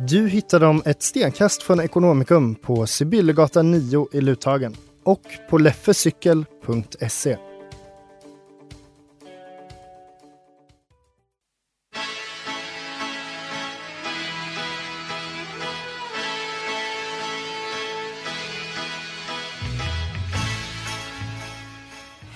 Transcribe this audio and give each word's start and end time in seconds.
Du 0.00 0.28
hittar 0.28 0.60
dem 0.60 0.82
ett 0.86 1.02
stenkast 1.02 1.62
från 1.62 1.80
Ekonomikum 1.80 2.54
på 2.54 2.86
Sibyllegatan 2.86 3.70
9 3.70 4.08
i 4.12 4.20
Luthagen 4.20 4.76
och 5.04 5.22
på 5.50 5.58
leffecykel.se. 5.58 7.38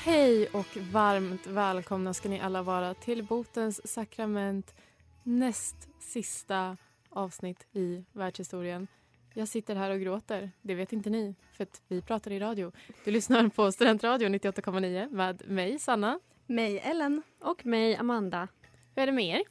Hej 0.05 0.47
och 0.47 0.77
varmt 0.93 1.47
välkomna 1.47 2.15
ska 2.15 2.29
ni 2.29 2.41
alla 2.41 2.63
vara 2.63 2.95
till 2.95 3.25
Botens 3.25 3.93
sakrament 3.93 4.75
näst 5.23 5.77
sista 6.01 6.77
avsnitt 7.13 7.67
i 7.73 8.05
världshistorien. 8.13 8.89
Jag 9.35 9.49
sitter 9.49 9.75
här 9.75 9.91
och 9.91 10.01
gråter. 10.01 10.51
Det 10.63 10.75
vet 10.75 10.93
inte 10.93 11.11
ni, 11.11 11.35
för 11.53 11.63
att 11.63 11.83
vi 11.89 12.03
pratar 12.03 12.31
i 12.31 12.41
radio. 12.41 12.73
Du 13.05 13.11
lyssnar 13.11 13.49
på 13.49 13.73
Studentradion 13.73 14.35
98,9 14.35 15.11
med 15.11 15.43
mig, 15.49 15.79
Sanna. 15.79 16.21
Mig, 16.47 16.79
Ellen. 16.79 17.23
Och 17.41 17.67
mig, 17.67 17.97
Amanda. 17.97 18.49
Hur 18.95 19.03
är 19.03 19.07
det 19.07 19.13
med 19.13 19.25
er? 19.25 19.43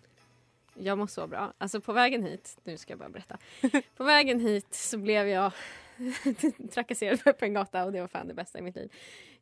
Jag 0.73 0.97
mår 0.97 1.07
så 1.07 1.27
bra. 1.27 1.53
Alltså 1.57 1.81
på 1.81 1.93
vägen 1.93 2.23
hit, 2.23 2.57
nu 2.63 2.77
ska 2.77 2.91
jag 2.91 2.99
bara 2.99 3.09
berätta. 3.09 3.37
på 3.97 4.03
vägen 4.03 4.39
hit 4.39 4.73
så 4.73 4.97
blev 4.97 5.27
jag 5.27 5.51
trakasserad 6.73 7.23
på 7.23 7.29
öppen 7.29 7.53
gata 7.53 7.85
och 7.85 7.91
det 7.91 8.01
var 8.01 8.07
fan 8.07 8.27
det 8.27 8.33
bästa 8.33 8.59
i 8.59 8.61
mitt 8.61 8.75
liv. 8.75 8.91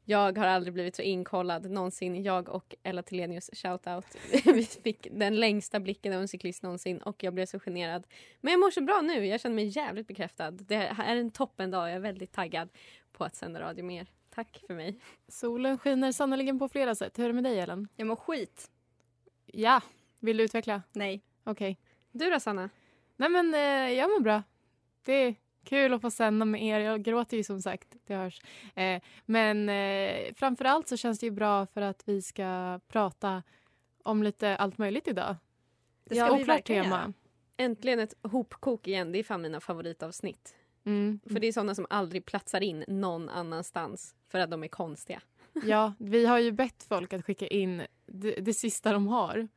Jag 0.10 0.38
har 0.38 0.48
aldrig 0.48 0.74
blivit 0.74 0.96
så 0.96 1.02
inkollad 1.02 1.72
någonsin. 1.72 2.24
Jag 2.24 2.50
och 2.50 2.76
Ella 2.84 3.04
Tilenius, 3.04 3.50
shoutout. 3.54 4.06
Vi 4.46 4.64
fick 4.66 5.08
den 5.12 5.40
längsta 5.40 5.80
blicken 5.80 6.14
av 6.14 6.22
en 6.22 6.28
cyklist 6.28 6.64
någonsin 6.64 6.98
och 6.98 7.24
jag 7.24 7.34
blev 7.34 7.46
så 7.46 7.60
generad. 7.60 8.08
Men 8.42 8.52
jag 8.52 8.60
mår 8.60 8.72
så 8.72 8.82
bra 8.82 9.02
nu. 9.02 9.26
Jag 9.26 9.42
känner 9.42 9.56
mig 9.56 9.66
jävligt 9.66 10.08
bekräftad. 10.08 10.52
Det 10.52 10.76
är 10.76 11.16
en 11.16 11.32
toppen 11.32 11.72
dag. 11.72 11.90
Jag 11.90 11.96
är 11.96 12.00
väldigt 12.00 12.32
taggad 12.32 12.70
på 13.12 13.24
att 13.24 13.36
sända 13.36 13.60
radio 13.60 13.86
mer. 13.86 14.08
Tack 14.30 14.64
för 14.68 14.74
mig. 14.74 15.00
Solen 15.28 15.78
skiner 15.78 16.12
sannoliken 16.12 16.60
på 16.60 16.70
flera 16.70 16.96
sätt. 16.96 17.20
Hur 17.20 17.24
är 17.24 17.28
det 17.28 17.34
med 17.34 17.44
dig, 17.44 17.60
Ellen? 17.60 17.88
Jag 17.96 18.08
mår 18.08 18.16
skit. 18.16 18.72
Ja. 19.46 19.82
Vill 20.20 20.38
du 20.38 20.44
utveckla? 20.44 20.82
Nej. 20.92 21.22
Okej. 21.44 21.78
Du 22.12 22.30
då, 22.30 22.40
Sanna? 22.40 22.70
Nej, 23.16 23.30
men 23.30 23.54
eh, 23.54 23.94
jag 23.98 24.10
mår 24.10 24.20
bra. 24.20 24.44
Det 25.04 25.36
kul 25.70 25.94
att 25.94 26.02
få 26.02 26.12
sända 26.12 26.46
med 26.46 26.64
er. 26.64 26.80
Jag 26.80 27.04
gråter 27.04 27.38
ju 27.38 27.44
som 27.44 27.62
sagt, 27.62 27.88
det 28.08 28.16
hörs. 28.16 28.42
Eh, 28.76 29.02
men 29.26 29.70
eh, 29.70 30.34
framför 30.36 30.66
allt 30.66 30.88
så 30.88 30.98
känns 30.98 31.20
det 31.20 31.26
ju 31.26 31.32
bra 31.32 31.66
för 31.66 31.82
att 31.82 32.04
vi 32.06 32.22
ska 32.22 32.80
prata 32.88 33.44
om 34.04 34.24
lite 34.24 34.56
allt 34.56 34.78
möjligt 34.78 35.08
idag. 35.08 35.36
Det 36.04 36.16
Ja, 36.16 36.26
ska 36.26 36.36
vi 36.36 36.42
oklart 36.44 36.58
verkligen 36.58 36.84
tema. 36.84 36.96
göra. 36.98 37.14
Äntligen 37.58 38.00
ett 38.00 38.14
hopkok 38.24 38.88
igen. 38.88 39.12
Det 39.12 39.20
är 39.20 39.24
fan 39.24 39.42
mina 39.42 39.60
favoritavsnitt. 39.60 40.56
Mm. 40.86 41.20
För 41.24 41.40
det 41.40 41.48
är 41.48 41.52
sådana 41.52 41.76
som 41.76 41.86
aldrig 41.90 42.26
platsar 42.26 42.62
in 42.62 42.86
någon 42.88 43.30
annanstans 43.30 44.16
för 44.30 44.40
att 44.40 44.52
de 44.52 44.64
är 44.64 44.68
konstiga. 44.68 45.22
Ja, 45.64 45.94
vi 46.00 46.26
har 46.26 46.40
ju 46.40 46.52
bett 46.52 46.84
folk 46.88 47.14
att 47.14 47.26
skicka 47.26 47.48
in 47.48 47.82
det, 48.06 48.32
det 48.32 48.54
sista 48.54 48.92
de 48.94 49.08
har. 49.08 49.48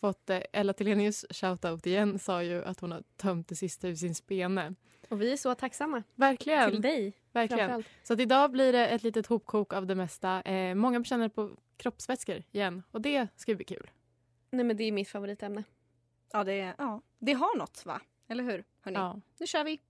Fått 0.00 0.30
eh, 0.30 0.40
Ella 0.52 0.72
Tilenius 0.72 1.24
shoutout 1.30 1.86
igen 1.86 2.18
sa 2.18 2.42
ju 2.42 2.64
att 2.64 2.80
hon 2.80 2.92
har 2.92 3.02
tömt 3.16 3.48
det 3.48 3.56
sista 3.56 3.88
ur 3.88 3.94
sin 3.94 4.14
spene. 4.14 4.74
Och 5.08 5.22
vi 5.22 5.32
är 5.32 5.36
så 5.36 5.54
tacksamma. 5.54 6.02
Verkligen. 6.14 6.70
Till 6.70 6.80
dig 6.80 7.14
verkligen. 7.32 7.84
Så 8.02 8.12
att 8.12 8.20
idag 8.20 8.50
blir 8.50 8.72
det 8.72 8.86
ett 8.88 9.02
litet 9.02 9.26
hopkok 9.26 9.72
av 9.72 9.86
det 9.86 9.94
mesta. 9.94 10.42
Eh, 10.42 10.74
många 10.74 11.00
bekänner 11.00 11.28
på 11.28 11.50
kroppsvätskor 11.76 12.42
igen 12.52 12.82
och 12.90 13.00
det 13.00 13.28
ska 13.36 13.54
bli 13.54 13.64
kul. 13.64 13.90
Nej 14.50 14.64
men 14.64 14.76
det 14.76 14.84
är 14.84 14.92
mitt 14.92 15.08
favoritämne. 15.08 15.64
Ja, 16.32 16.44
det, 16.44 16.74
ja. 16.78 17.02
det 17.18 17.32
har 17.32 17.58
något, 17.58 17.86
va? 17.86 18.00
Eller 18.28 18.44
hur? 18.44 18.64
Hörni? 18.80 18.98
Ja. 18.98 19.20
Nu 19.38 19.46
kör 19.46 19.64
vi. 19.64 19.80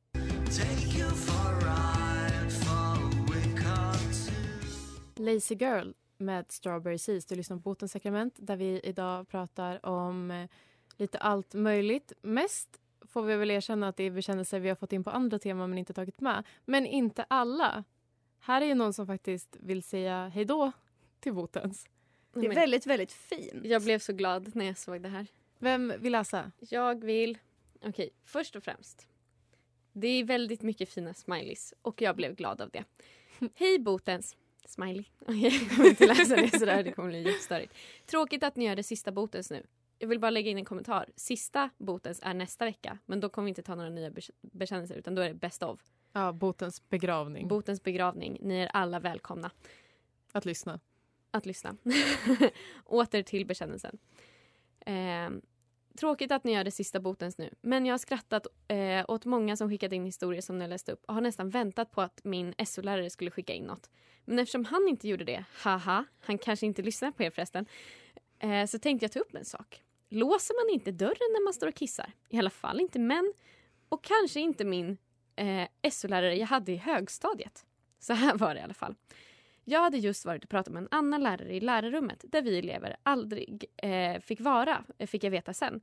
Lazy 5.17 5.55
Girl 5.55 5.93
med 6.19 6.53
Strawberry 6.53 6.99
Seas. 6.99 7.27
Du 7.27 7.35
lyssnar 7.35 7.57
på 7.57 7.61
Botens 7.61 7.93
sakrament 7.93 8.35
där 8.39 8.57
vi 8.57 8.81
idag 8.85 9.29
pratar 9.29 9.87
om 9.87 10.31
eh, 10.31 10.49
lite 10.97 11.19
allt 11.19 11.55
möjligt. 11.55 12.13
Mest 12.23 12.81
får 13.17 13.23
vi 13.23 13.37
väl 13.37 13.51
erkänna 13.51 13.89
att 13.89 13.97
det 13.97 14.05
är 14.05 14.11
bekännelser 14.11 14.61
vi 14.61 14.69
har 14.69 14.77
fått 14.77 14.93
in 14.93 15.05
på 15.05 15.11
andra 15.11 15.39
teman 15.39 15.71
men 15.71 15.79
inte 15.79 15.93
tagit 15.93 16.21
med. 16.21 16.45
Men 16.65 16.87
inte 16.87 17.23
alla. 17.29 17.85
Här 18.41 18.63
är 18.63 18.67
ju 18.67 18.75
någon 18.75 18.93
som 18.93 19.07
faktiskt 19.07 19.57
vill 19.61 19.83
säga 19.83 20.29
hej 20.35 20.45
då 20.45 20.73
till 21.21 21.33
Botens. 21.35 21.87
Det 22.35 22.47
är 22.47 22.55
väldigt, 22.55 22.87
väldigt 22.87 23.13
fint. 23.13 23.65
Jag 23.65 23.83
blev 23.83 23.99
så 23.99 24.13
glad 24.13 24.57
när 24.57 24.65
jag 24.65 24.79
såg 24.79 25.03
det 25.03 25.09
här. 25.09 25.27
Vem 25.59 25.93
vill 25.99 26.13
läsa? 26.13 26.53
Jag 26.59 27.05
vill... 27.05 27.39
Okej, 27.83 28.11
först 28.25 28.57
och 28.57 28.63
främst. 28.63 29.09
Det 29.93 30.09
är 30.09 30.25
väldigt 30.25 30.63
mycket 30.63 30.89
fina 30.89 31.15
smileys 31.15 31.75
och 31.83 32.03
jag 32.03 32.17
blev 32.17 32.35
glad 32.35 32.61
av 32.61 32.71
det. 32.71 32.85
Hej 33.55 33.79
Botens! 33.79 34.37
Smiley. 34.67 35.05
Okej, 35.21 35.43
jag 35.61 35.71
kommer 35.71 35.89
inte 35.89 36.07
läsa 36.07 36.37
det 36.37 36.59
sådär, 36.59 36.83
det 36.83 36.93
kommer 36.93 37.09
bli 37.09 37.23
jättestörigt. 37.23 37.75
Tråkigt 38.07 38.43
att 38.43 38.57
ni 38.57 38.65
gör 38.65 38.77
det 38.77 38.83
sista 38.83 39.13
Botens 39.13 39.51
nu. 39.51 39.67
Jag 39.99 40.09
vill 40.09 40.21
bara 40.21 40.31
lägga 40.31 40.51
in 40.51 40.59
en 40.59 40.65
kommentar. 40.65 41.09
Sista 41.17 41.71
Botens 41.79 42.21
är 42.23 42.35
nästa 42.35 42.65
vecka, 42.65 42.99
men 43.07 43.21
då 43.21 43.29
kommer 43.29 43.45
vi 43.47 43.49
inte 43.49 43.63
ta 43.63 43.75
några 43.75 43.91
nya 43.91 44.11
bekä- 44.11 44.31
bekännelser 44.41 44.95
utan 44.97 45.15
då 45.15 45.23
är 45.23 45.29
det 45.29 45.35
best 45.35 45.63
of. 45.63 45.81
Ja, 46.13 46.33
Botens 46.33 46.89
begravning. 46.89 47.49
Botens 47.49 47.83
begravning. 47.83 48.39
Ni 48.41 48.59
är 48.59 48.67
alla 48.67 49.01
välkomna 49.01 49.51
att 50.33 50.45
lyssna. 50.45 50.81
att 51.31 51.47
lyssna. 51.47 51.77
Åter 52.85 53.23
till 53.23 53.47
bekännelsen. 53.47 53.99
Eh, 54.81 55.31
tråkigt 55.99 56.33
att 56.33 56.45
ni 56.45 56.53
gör 56.53 56.65
det 56.65 56.71
sista 56.71 57.01
botens 57.01 57.39
nu, 57.39 57.51
men 57.61 57.87
jag 57.87 57.93
har 57.93 57.99
skrattat 57.99 58.47
eh, 58.69 59.05
åt 59.09 59.25
många 59.25 59.57
som 59.57 59.69
skickat 59.69 59.93
in 59.93 60.05
historier 60.05 60.41
som 60.43 60.59
ni 60.59 60.69
läste 60.69 60.93
upp 60.93 61.05
och 61.09 61.15
har 61.15 61.21
nästan 61.21 61.51
väntat 61.51 61.91
på 61.91 62.01
att 62.03 62.21
min 62.25 62.55
SO-lärare 62.67 63.11
skulle 63.11 63.31
skicka 63.31 63.53
in 63.55 63.65
något. 63.65 63.91
Men 64.25 64.39
eftersom 64.39 64.65
han 64.65 64.89
inte 64.89 65.09
gjorde 65.09 65.25
det, 65.25 65.45
haha, 65.53 66.05
han 66.21 66.39
kanske 66.39 66.67
inte 66.67 66.83
lyssnar 66.83 67.11
på 67.11 67.23
er 67.23 67.31
förresten, 67.31 67.67
eh, 68.39 68.67
så 68.67 68.79
tänkte 68.79 69.05
jag 69.05 69.13
ta 69.13 69.21
upp 69.21 69.35
en 69.35 69.45
sak. 69.45 69.83
Låser 70.09 70.65
man 70.65 70.75
inte 70.75 70.93
dörren 70.93 71.33
när 71.33 71.45
man 71.45 71.55
står 71.55 71.67
och 71.67 71.75
kissar? 71.75 72.13
I 72.29 72.39
alla 72.39 72.51
fall 72.51 72.81
inte 72.81 72.99
män. 72.99 73.33
Och 73.89 74.05
kanske 74.05 74.41
inte 74.41 74.65
min 74.65 74.99
eh, 75.37 75.91
SO-lärare 75.91 76.37
jag 76.37 76.47
hade 76.47 76.73
i 76.73 76.77
högstadiet. 76.77 77.65
Så 77.99 78.13
här 78.13 78.35
var 78.35 78.55
det 78.55 78.61
i 78.61 78.63
alla 78.63 78.75
fall. 78.75 78.95
Jag 79.65 79.81
hade 79.81 79.99
just 79.99 80.25
varit 80.25 80.45
och 80.45 80.51
pratat 80.51 80.73
med 80.73 80.83
en 80.83 80.89
annan 80.91 81.23
lärare 81.23 81.55
i 81.55 81.61
lärarrummet 81.61 82.25
där 82.29 82.43
vi 82.43 82.59
elever 82.59 82.97
aldrig 83.03 83.65
eh, 83.77 84.21
fick 84.21 84.41
vara, 84.41 84.85
eh, 84.99 85.07
fick 85.07 85.25
jag 85.25 85.31
veta 85.31 85.55
sen. 85.55 85.81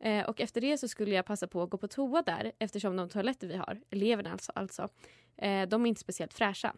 Eh, 0.00 0.24
och 0.28 0.40
efter 0.40 0.60
det 0.60 0.78
så 0.78 0.88
skulle 0.88 1.14
jag 1.14 1.26
passa 1.26 1.46
på 1.46 1.62
att 1.62 1.70
gå 1.70 1.76
på 1.76 1.88
toa 1.88 2.22
där 2.22 2.52
eftersom 2.58 2.96
de 2.96 3.08
toaletter 3.08 3.46
vi 3.46 3.56
har, 3.56 3.80
eleverna 3.90 4.32
alltså, 4.32 4.52
alltså 4.54 4.88
eh, 5.36 5.68
de 5.68 5.84
är 5.84 5.88
inte 5.88 6.00
speciellt 6.00 6.34
fräscha. 6.34 6.74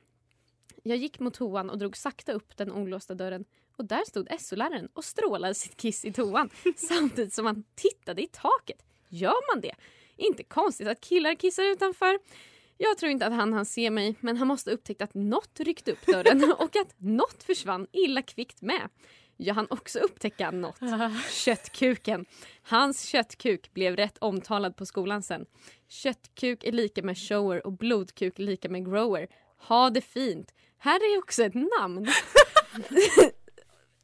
Jag 0.82 0.96
gick 0.96 1.20
mot 1.20 1.34
toan 1.34 1.70
och 1.70 1.78
drog 1.78 1.96
sakta 1.96 2.32
upp 2.32 2.56
den 2.56 2.72
olåsta 2.72 3.14
dörren 3.14 3.44
och 3.76 3.84
där 3.84 4.04
stod 4.04 4.40
SO-läraren 4.40 4.88
och 4.92 5.04
strålade 5.04 5.54
sitt 5.54 5.76
kiss 5.76 6.04
i 6.04 6.12
toan 6.12 6.50
samtidigt 6.76 7.32
som 7.32 7.46
han 7.46 7.64
tittade 7.74 8.22
i 8.22 8.26
taket. 8.26 8.84
Gör 9.08 9.54
man 9.54 9.60
det? 9.60 9.74
Inte 10.16 10.42
konstigt 10.42 10.88
att 10.88 11.00
killar 11.00 11.34
kissar 11.34 11.62
utanför. 11.62 12.18
Jag 12.78 12.98
tror 12.98 13.12
inte 13.12 13.26
att 13.26 13.32
han 13.32 13.52
hann 13.52 13.66
se 13.66 13.90
mig 13.90 14.14
men 14.20 14.36
han 14.36 14.48
måste 14.48 14.70
upptäckt 14.70 15.02
att 15.02 15.14
något 15.14 15.60
ryckte 15.60 15.92
upp 15.92 16.06
dörren 16.06 16.52
och 16.58 16.76
att 16.76 16.94
något 16.96 17.42
försvann 17.42 17.86
illa 17.92 18.22
kvickt 18.22 18.62
med. 18.62 18.88
jag 19.36 19.54
hann 19.54 19.66
också 19.70 19.98
upptäcka 19.98 20.50
något. 20.50 20.78
Köttkuken. 21.30 22.26
Hans 22.62 23.04
köttkuk 23.04 23.74
blev 23.74 23.96
rätt 23.96 24.18
omtalad 24.18 24.76
på 24.76 24.86
skolan 24.86 25.22
sen. 25.22 25.46
Köttkuk 25.88 26.64
är 26.64 26.72
lika 26.72 27.02
med 27.02 27.18
shower 27.18 27.66
och 27.66 27.72
blodkuk 27.72 28.38
är 28.38 28.42
lika 28.42 28.68
med 28.68 28.84
grower. 28.84 29.28
Ha 29.68 29.90
det 29.90 30.00
fint. 30.00 30.54
Här 30.78 30.96
är 30.96 31.18
också 31.18 31.42
ett 31.42 31.54
namn. 31.54 32.06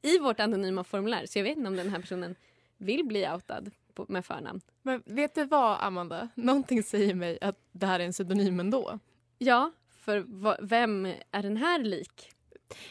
I 0.03 0.19
vårt 0.19 0.41
anonyma 0.41 0.85
formulär. 0.85 1.27
Så 1.27 1.39
jag 1.39 1.45
vet 1.45 1.57
inte 1.57 1.69
om 1.69 1.77
den 1.77 1.89
här 1.89 2.01
personen 2.01 2.35
vill 2.79 3.05
bli 3.05 3.29
outad 3.29 3.71
på, 3.95 4.07
med 4.09 4.25
förnamn. 4.25 4.61
Men 4.83 5.03
vet 5.07 5.35
du 5.35 5.45
vad, 5.45 5.79
Amanda? 5.81 6.29
Någonting 6.35 6.83
säger 6.83 7.15
mig 7.15 7.39
att 7.41 7.57
det 7.73 7.87
här 7.87 8.01
är 8.01 8.05
en 8.05 8.13
pseudonym 8.13 8.61
ändå. 8.61 8.99
Ja, 9.39 9.73
för 9.91 10.27
vem 10.67 11.07
är 11.31 11.43
den 11.43 11.57
här 11.57 11.79
lik? 11.79 12.31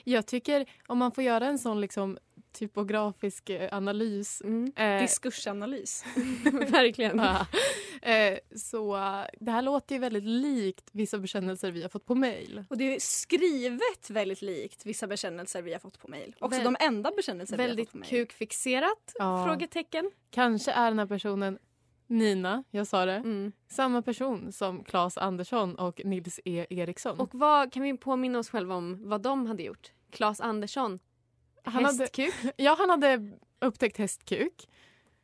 Jag 0.04 0.26
tycker 0.26 0.66
om 0.88 0.98
man 0.98 1.12
får 1.12 1.24
göra 1.24 1.48
en 1.48 1.60
sån 1.60 1.82
liksom 1.82 2.18
typografisk 2.52 3.50
eh, 3.50 3.70
analys. 3.78 4.42
Mm. 4.42 4.72
Eh, 4.76 5.02
Diskursanalys. 5.02 6.04
Verkligen. 6.70 7.18
ja, 7.20 7.48
eh, 8.12 8.38
så 8.56 8.94
det 9.40 9.52
här 9.52 9.62
låter 9.62 9.96
ju 9.96 10.00
väldigt 10.02 10.24
likt 10.24 10.90
vissa 10.92 11.18
bekännelser 11.20 11.72
vi 11.72 11.82
har 11.82 11.90
fått 11.90 12.06
på 12.06 12.16
mail. 12.16 12.64
Och 12.70 12.78
det 12.78 12.96
är 12.96 13.00
skrivet 13.00 14.10
väldigt 14.10 14.42
likt 14.42 14.86
vissa 14.86 15.08
bekännelser 15.08 15.62
vi 15.62 15.74
har 15.74 15.80
fått 15.80 16.00
på 16.00 16.08
mejl. 16.08 16.36
Också 16.40 16.58
Väl- 16.62 16.74
de 16.74 16.86
enda 16.86 17.12
bekännelser 17.16 17.58
vi 17.58 17.64
har 17.64 17.68
Väldigt 17.68 17.88
fått 17.88 17.92
på 17.92 17.98
mejl. 17.98 18.10
kukfixerat? 18.10 19.14
Ja. 19.20 19.46
Frågetecken. 19.46 20.12
Kanske 20.32 20.72
är 20.72 20.86
den 20.92 21.00
här 21.00 21.06
personen 21.06 21.60
Nina, 22.08 22.64
jag 22.72 22.88
sa 22.88 23.06
det, 23.06 23.14
Mm. 23.16 23.52
samma 23.68 24.02
person 24.02 24.52
som 24.52 24.84
Claes 24.84 25.18
Andersson 25.18 25.76
och 25.76 26.02
Nils 26.06 26.40
E 26.46 26.66
Eriksson. 26.70 27.20
Och 27.20 27.30
vad 27.36 27.74
kan 27.74 27.84
vi 27.84 27.98
påminna 27.98 28.40
oss 28.40 28.50
själva 28.50 28.76
om 28.76 29.10
vad 29.10 29.22
de 29.22 29.46
hade 29.46 29.64
gjort? 29.64 29.92
Claes 30.12 30.42
Andersson, 30.42 31.00
han 31.70 31.86
hade, 31.86 32.04
hästkuk, 32.04 32.34
ja, 32.58 32.76
han 32.80 32.90
hade 32.90 33.32
upptäckt 33.62 33.98
hästkuk. 33.98 34.70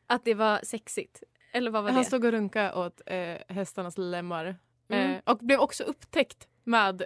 att 0.08 0.26
det 0.26 0.34
var 0.34 0.60
sexigt. 0.64 1.24
Eller 1.54 1.72
vad 1.72 1.84
var 1.84 1.90
Han 1.92 2.00
det? 2.02 2.06
stod 2.06 2.26
och 2.26 2.32
runkade 2.32 2.74
åt 2.74 3.02
eh, 3.06 3.56
hästarnas 3.56 3.98
lemmar. 3.98 4.56
Mm. 4.90 5.12
Eh, 5.12 5.22
och 5.26 5.38
blev 5.38 5.60
också 5.60 5.84
upptäckt 5.84 6.48
med 6.64 7.04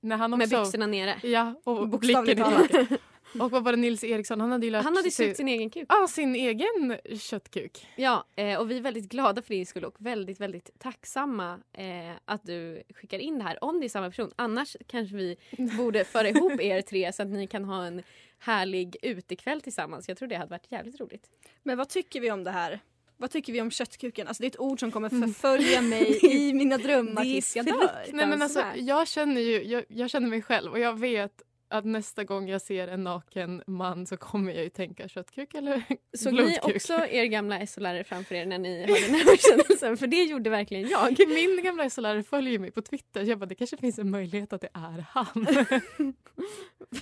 när 0.00 0.16
han 0.16 0.30
Med 0.30 0.46
också... 0.46 0.62
byxorna 0.62 0.86
nere. 0.86 1.16
Ja, 1.22 1.54
och 1.64 1.88
blicken 1.88 2.28
i- 2.28 2.98
Och 3.40 3.50
vad 3.50 3.64
var 3.64 3.72
det 3.72 3.78
Nils 3.78 4.04
Eriksson? 4.04 4.40
Han 4.40 4.52
hade 4.52 4.66
ju 4.66 4.72
lärt 4.72 4.84
Han 4.84 4.96
hade 4.96 5.10
sig... 5.10 5.34
sin 5.34 5.48
egen 5.48 5.70
kuk. 5.70 5.86
Ja, 5.88 6.06
sin 6.08 6.34
egen 6.34 6.98
köttkuk. 7.18 7.86
Ja, 7.96 8.24
eh, 8.36 8.58
och 8.60 8.70
vi 8.70 8.76
är 8.76 8.80
väldigt 8.80 9.08
glada 9.08 9.42
för 9.42 9.54
din 9.54 9.66
skull 9.66 9.84
och 9.84 9.94
väldigt, 9.98 10.40
väldigt 10.40 10.70
tacksamma 10.78 11.58
eh, 11.72 12.12
att 12.24 12.42
du 12.42 12.82
skickar 12.94 13.18
in 13.18 13.38
det 13.38 13.44
här. 13.44 13.64
Om 13.64 13.80
det 13.80 13.86
är 13.86 13.88
samma 13.88 14.08
person. 14.08 14.32
Annars 14.36 14.76
kanske 14.86 15.16
vi 15.16 15.36
borde 15.76 16.04
föra 16.04 16.28
ihop 16.28 16.60
er 16.60 16.80
tre 16.82 17.12
så 17.12 17.22
att 17.22 17.28
ni 17.28 17.46
kan 17.46 17.64
ha 17.64 17.84
en 17.86 18.02
härlig 18.40 18.96
utekväll 19.02 19.60
tillsammans. 19.60 20.08
Jag 20.08 20.16
tror 20.16 20.28
det 20.28 20.36
hade 20.36 20.50
varit 20.50 20.72
jävligt 20.72 21.00
roligt. 21.00 21.30
Men 21.62 21.78
vad 21.78 21.88
tycker 21.88 22.20
vi 22.20 22.30
om 22.30 22.44
det 22.44 22.50
här? 22.50 22.80
Vad 23.16 23.30
tycker 23.30 23.52
vi 23.52 23.60
om 23.60 23.70
köttkuken? 23.70 24.28
Alltså 24.28 24.42
det 24.42 24.46
är 24.46 24.50
ett 24.50 24.60
ord 24.60 24.80
som 24.80 24.92
kommer 24.92 25.08
förfölja 25.08 25.82
mig 25.94 26.18
i 26.22 26.52
mina 26.52 26.78
drömmar 26.78 27.22
tills 27.22 27.56
jag 27.56 27.66
dör. 27.66 28.06
Nej, 28.12 28.26
men 28.26 28.42
alltså, 28.42 28.58
Fruktansvärt. 28.58 28.88
jag 28.88 29.08
känner 29.08 29.40
ju 29.40 29.62
jag, 29.62 29.84
jag 29.88 30.10
känner 30.10 30.28
mig 30.28 30.42
själv 30.42 30.72
och 30.72 30.78
jag 30.78 30.98
vet 30.98 31.42
att 31.70 31.84
nästa 31.84 32.24
gång 32.24 32.48
jag 32.48 32.62
ser 32.62 32.88
en 32.88 33.04
naken 33.04 33.62
man 33.66 34.06
så 34.06 34.16
kommer 34.16 34.52
jag 34.52 34.64
ju 34.64 34.70
tänka 34.70 35.08
köttkuk 35.08 35.54
eller 35.54 35.82
Såg 36.18 36.32
ni 36.34 36.58
också 36.62 36.92
er 37.10 37.24
gamla 37.24 37.66
SO-lärare 37.66 38.04
framför 38.04 38.34
er 38.34 38.46
när 38.46 38.58
ni 38.58 38.80
hörde 38.80 38.92
den 39.06 39.14
här? 39.14 39.96
För 39.96 40.06
det 40.06 40.24
gjorde 40.24 40.50
verkligen 40.50 40.88
jag. 40.88 41.18
Min 41.28 41.64
gamla 41.64 41.90
SO-lärare 41.90 42.22
följer 42.22 42.58
mig 42.58 42.70
på 42.70 42.82
Twitter. 42.82 43.22
Jag 43.22 43.38
bara, 43.38 43.46
det 43.46 43.54
kanske 43.54 43.76
finns 43.76 43.98
en 43.98 44.10
möjlighet 44.10 44.52
att 44.52 44.60
det 44.60 44.68
är 44.72 45.04
han. 45.08 45.46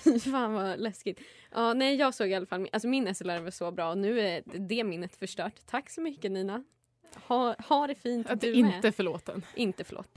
Fy 0.05 0.21
fan 0.31 0.53
vad 0.53 0.81
läskigt. 0.81 1.21
Ja, 1.51 1.75
nej, 1.75 1.97
jag 1.97 2.15
såg 2.15 2.29
i 2.29 2.35
alla 2.35 2.47
fall, 2.47 2.69
alltså 2.73 2.89
min 2.89 3.15
SO-lärare 3.15 3.43
var 3.43 3.51
så 3.51 3.71
bra 3.71 3.91
och 3.91 3.99
nu 3.99 4.21
är 4.21 4.43
det 4.69 4.85
minnet 4.85 5.17
förstört. 5.17 5.55
Tack 5.67 5.91
så 5.91 6.01
mycket 6.01 6.31
Nina. 6.33 6.65
Ha, 7.15 7.55
ha 7.69 7.87
det 7.87 7.95
fint 7.95 8.31
Att 8.31 8.41
du 8.41 8.51
med. 8.51 8.75
inte 8.75 8.89
är 8.89 8.93
förlåten. 8.93 9.45
Inte 9.55 9.85
förlåt. 9.85 10.09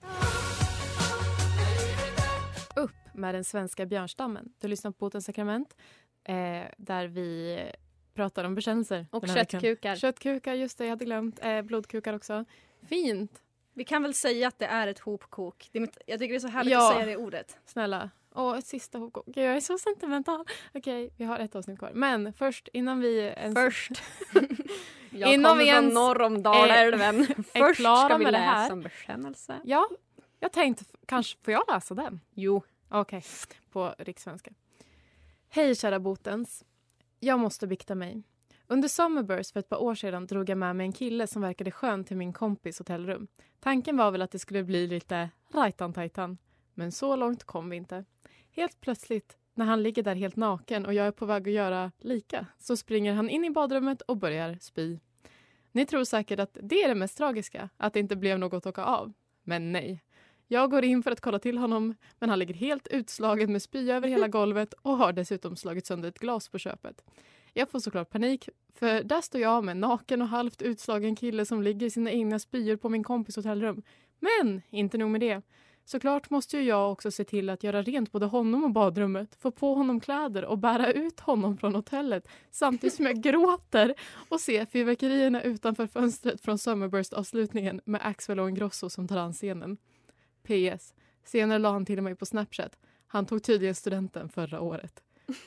Med 3.14 3.34
den 3.34 3.44
svenska 3.44 3.86
björnstammen. 3.86 4.52
Du 4.60 4.68
lyssnar 4.68 4.90
på 4.90 4.96
Botens 4.98 5.24
sakrament 5.24 5.76
eh, 6.24 6.34
där 6.76 7.06
vi 7.06 7.58
pratar 8.14 8.44
om 8.44 8.54
bekännelser. 8.54 9.06
Och 9.10 9.28
köttkukar. 9.28 9.96
Köttkukar, 9.96 10.54
just 10.54 10.78
det, 10.78 10.84
jag 10.84 10.90
hade 10.90 11.04
glömt. 11.04 11.38
Eh, 11.42 11.62
blodkukar 11.62 12.12
också. 12.14 12.44
Fint. 12.88 13.42
Vi 13.74 13.84
kan 13.84 14.02
väl 14.02 14.14
säga 14.14 14.48
att 14.48 14.58
det 14.58 14.66
är 14.66 14.86
ett 14.86 14.98
hopkok. 14.98 15.68
Det 15.72 15.78
är 15.78 15.80
mitt, 15.80 15.98
jag 16.06 16.18
tycker 16.18 16.32
det 16.32 16.38
är 16.38 16.40
så 16.40 16.48
härligt 16.48 16.72
Ja. 16.72 16.88
att 16.90 16.94
säga 16.94 17.06
det 17.06 17.16
ordet. 17.16 17.56
Snälla. 17.66 18.10
Åh, 18.34 18.58
ett 18.58 18.66
sista 18.66 18.98
hopkok. 18.98 19.26
Gud, 19.26 19.44
Jag 19.44 19.56
är 19.56 19.60
så 19.60 19.78
sentimental. 19.78 20.44
Okej, 20.74 21.10
vi 21.16 21.24
har 21.24 21.38
ett 21.38 21.54
avsnitt 21.56 21.78
kvar. 21.78 21.90
Men 21.94 22.32
först, 22.32 22.68
innan 22.72 23.00
vi... 23.00 23.18
Ens 23.18 23.54
Först. 23.54 23.90
Jag 25.14 25.34
Innan 25.34 25.50
kommer 25.50 25.64
vi 25.64 25.70
från 25.70 25.82
ens 25.82 25.94
norr 25.94 26.22
om 26.22 26.42
Dalälven. 26.42 27.26
Först 27.54 27.80
klara 27.80 28.08
ska 28.08 28.16
vi 28.18 28.24
läsa 28.24 28.38
här. 28.38 28.70
en 28.70 28.80
bekännelse. 28.82 29.60
Ja, 29.64 29.88
jag 30.40 30.52
tänkte, 30.52 30.84
kanske 31.06 31.38
får 31.44 31.52
jag 31.52 31.62
läsa 31.68 31.94
den? 31.94 32.20
Jo. 32.34 32.62
Okej, 32.94 33.22
på 33.70 33.94
rikssvenska. 33.98 34.50
Hej 35.48 35.74
kära 35.74 36.00
botens. 36.00 36.64
Jag 37.20 37.38
måste 37.38 37.66
bikta 37.66 37.94
mig. 37.94 38.22
Under 38.66 38.88
Summerburst 38.88 39.52
för 39.52 39.60
ett 39.60 39.68
par 39.68 39.82
år 39.82 39.94
sedan 39.94 40.26
drog 40.26 40.48
jag 40.48 40.58
med 40.58 40.76
mig 40.76 40.86
en 40.86 40.92
kille 40.92 41.26
som 41.26 41.42
verkade 41.42 41.70
skön 41.70 42.04
till 42.04 42.16
min 42.16 42.32
kompis 42.32 42.78
hotellrum. 42.78 43.26
Tanken 43.60 43.96
var 43.96 44.10
väl 44.10 44.22
att 44.22 44.30
det 44.30 44.38
skulle 44.38 44.64
bli 44.64 44.86
lite 44.86 45.30
rajtan-tajtan. 45.52 46.38
Men 46.74 46.92
så 46.92 47.16
långt 47.16 47.44
kom 47.44 47.70
vi 47.70 47.76
inte. 47.76 48.04
Helt 48.50 48.80
plötsligt, 48.80 49.36
när 49.54 49.64
han 49.64 49.82
ligger 49.82 50.02
där 50.02 50.14
helt 50.14 50.36
naken 50.36 50.86
och 50.86 50.94
jag 50.94 51.06
är 51.06 51.12
på 51.12 51.26
väg 51.26 51.48
att 51.48 51.54
göra 51.54 51.92
lika, 51.98 52.46
så 52.58 52.76
springer 52.76 53.14
han 53.14 53.30
in 53.30 53.44
i 53.44 53.50
badrummet 53.50 54.02
och 54.02 54.16
börjar 54.16 54.58
spy. 54.60 54.98
Ni 55.72 55.86
tror 55.86 56.04
säkert 56.04 56.40
att 56.40 56.58
det 56.62 56.82
är 56.82 56.88
det 56.88 56.94
mest 56.94 57.18
tragiska, 57.18 57.68
att 57.76 57.92
det 57.92 58.00
inte 58.00 58.16
blev 58.16 58.38
något 58.38 58.54
att 58.54 58.66
åka 58.66 58.84
av. 58.84 59.12
Men 59.42 59.72
nej. 59.72 60.02
Jag 60.52 60.70
går 60.70 60.84
in 60.84 61.02
för 61.02 61.10
att 61.10 61.20
kolla 61.20 61.38
till 61.38 61.58
honom, 61.58 61.94
men 62.18 62.30
han 62.30 62.38
ligger 62.38 62.54
helt 62.54 62.88
utslagen 62.88 63.52
med 63.52 63.62
spya 63.62 63.96
över 63.96 64.08
hela 64.08 64.28
golvet 64.38 64.74
och 64.82 64.96
har 64.96 65.12
dessutom 65.12 65.56
slagit 65.56 65.86
sönder 65.86 66.08
ett 66.08 66.18
glas 66.18 66.48
på 66.48 66.58
köpet. 66.58 67.04
Jag 67.52 67.70
får 67.70 67.80
såklart 67.80 68.10
panik, 68.10 68.48
för 68.74 69.02
där 69.02 69.20
står 69.20 69.40
jag 69.40 69.64
med 69.64 69.72
en 69.72 69.80
naken 69.80 70.22
och 70.22 70.28
halvt 70.28 70.62
utslagen 70.62 71.16
kille 71.16 71.46
som 71.46 71.62
ligger 71.62 71.86
i 71.86 71.90
sina 71.90 72.10
egna 72.10 72.38
spyor 72.38 72.76
på 72.76 72.88
min 72.88 73.04
kompis 73.04 73.36
hotellrum. 73.36 73.82
Men 74.20 74.62
inte 74.70 74.98
nog 74.98 75.10
med 75.10 75.20
det. 75.20 75.42
Såklart 75.84 76.30
måste 76.30 76.56
ju 76.56 76.62
jag 76.62 76.92
också 76.92 77.10
se 77.10 77.24
till 77.24 77.50
att 77.50 77.64
göra 77.64 77.82
rent 77.82 78.12
både 78.12 78.26
honom 78.26 78.64
och 78.64 78.70
badrummet, 78.70 79.36
få 79.40 79.50
på 79.50 79.74
honom 79.74 80.00
kläder 80.00 80.44
och 80.44 80.58
bära 80.58 80.92
ut 80.92 81.20
honom 81.20 81.56
från 81.56 81.74
hotellet 81.74 82.28
samtidigt 82.50 82.94
som 82.94 83.06
jag 83.06 83.16
gråter 83.22 83.94
och 84.28 84.40
ser 84.40 84.66
fyrverkerierna 84.66 85.42
utanför 85.42 85.86
fönstret 85.86 86.40
från 86.40 86.58
Summerburst-avslutningen 86.58 87.80
med 87.84 88.00
Axwell 88.04 88.40
och 88.40 88.48
Ingrosso 88.48 88.90
som 88.90 89.08
tar 89.08 89.16
an 89.16 89.32
scenen. 89.32 89.78
PS. 90.42 90.94
Senare 91.24 91.58
la 91.58 91.70
han 91.72 91.86
till 91.86 92.02
mig 92.02 92.14
på 92.16 92.26
Snapchat. 92.26 92.78
Han 93.06 93.26
tog 93.26 93.42
tydligen 93.42 93.74
studenten 93.74 94.28
förra 94.28 94.60
året. 94.60 95.02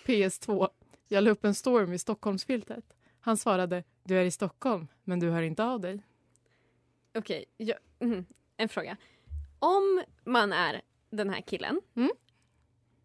PS2. 0.05 0.69
Jag 1.07 1.23
la 1.23 1.29
upp 1.31 1.45
en 1.45 1.55
storm 1.55 1.93
i 1.93 1.99
Stockholmsfiltret. 1.99 2.93
Han 3.19 3.37
svarade 3.37 3.83
du 4.03 4.17
är 4.17 4.23
i 4.25 4.31
Stockholm, 4.31 4.87
men 5.03 5.19
du 5.19 5.29
hör 5.29 5.41
inte 5.41 5.63
av 5.63 5.79
dig. 5.81 6.03
Okej, 7.17 7.45
jag, 7.57 7.77
mm, 7.99 8.25
en 8.57 8.69
fråga. 8.69 8.97
Om 9.59 10.03
man 10.25 10.53
är 10.53 10.81
den 11.09 11.29
här 11.29 11.41
killen 11.41 11.81
Mm. 11.95 12.09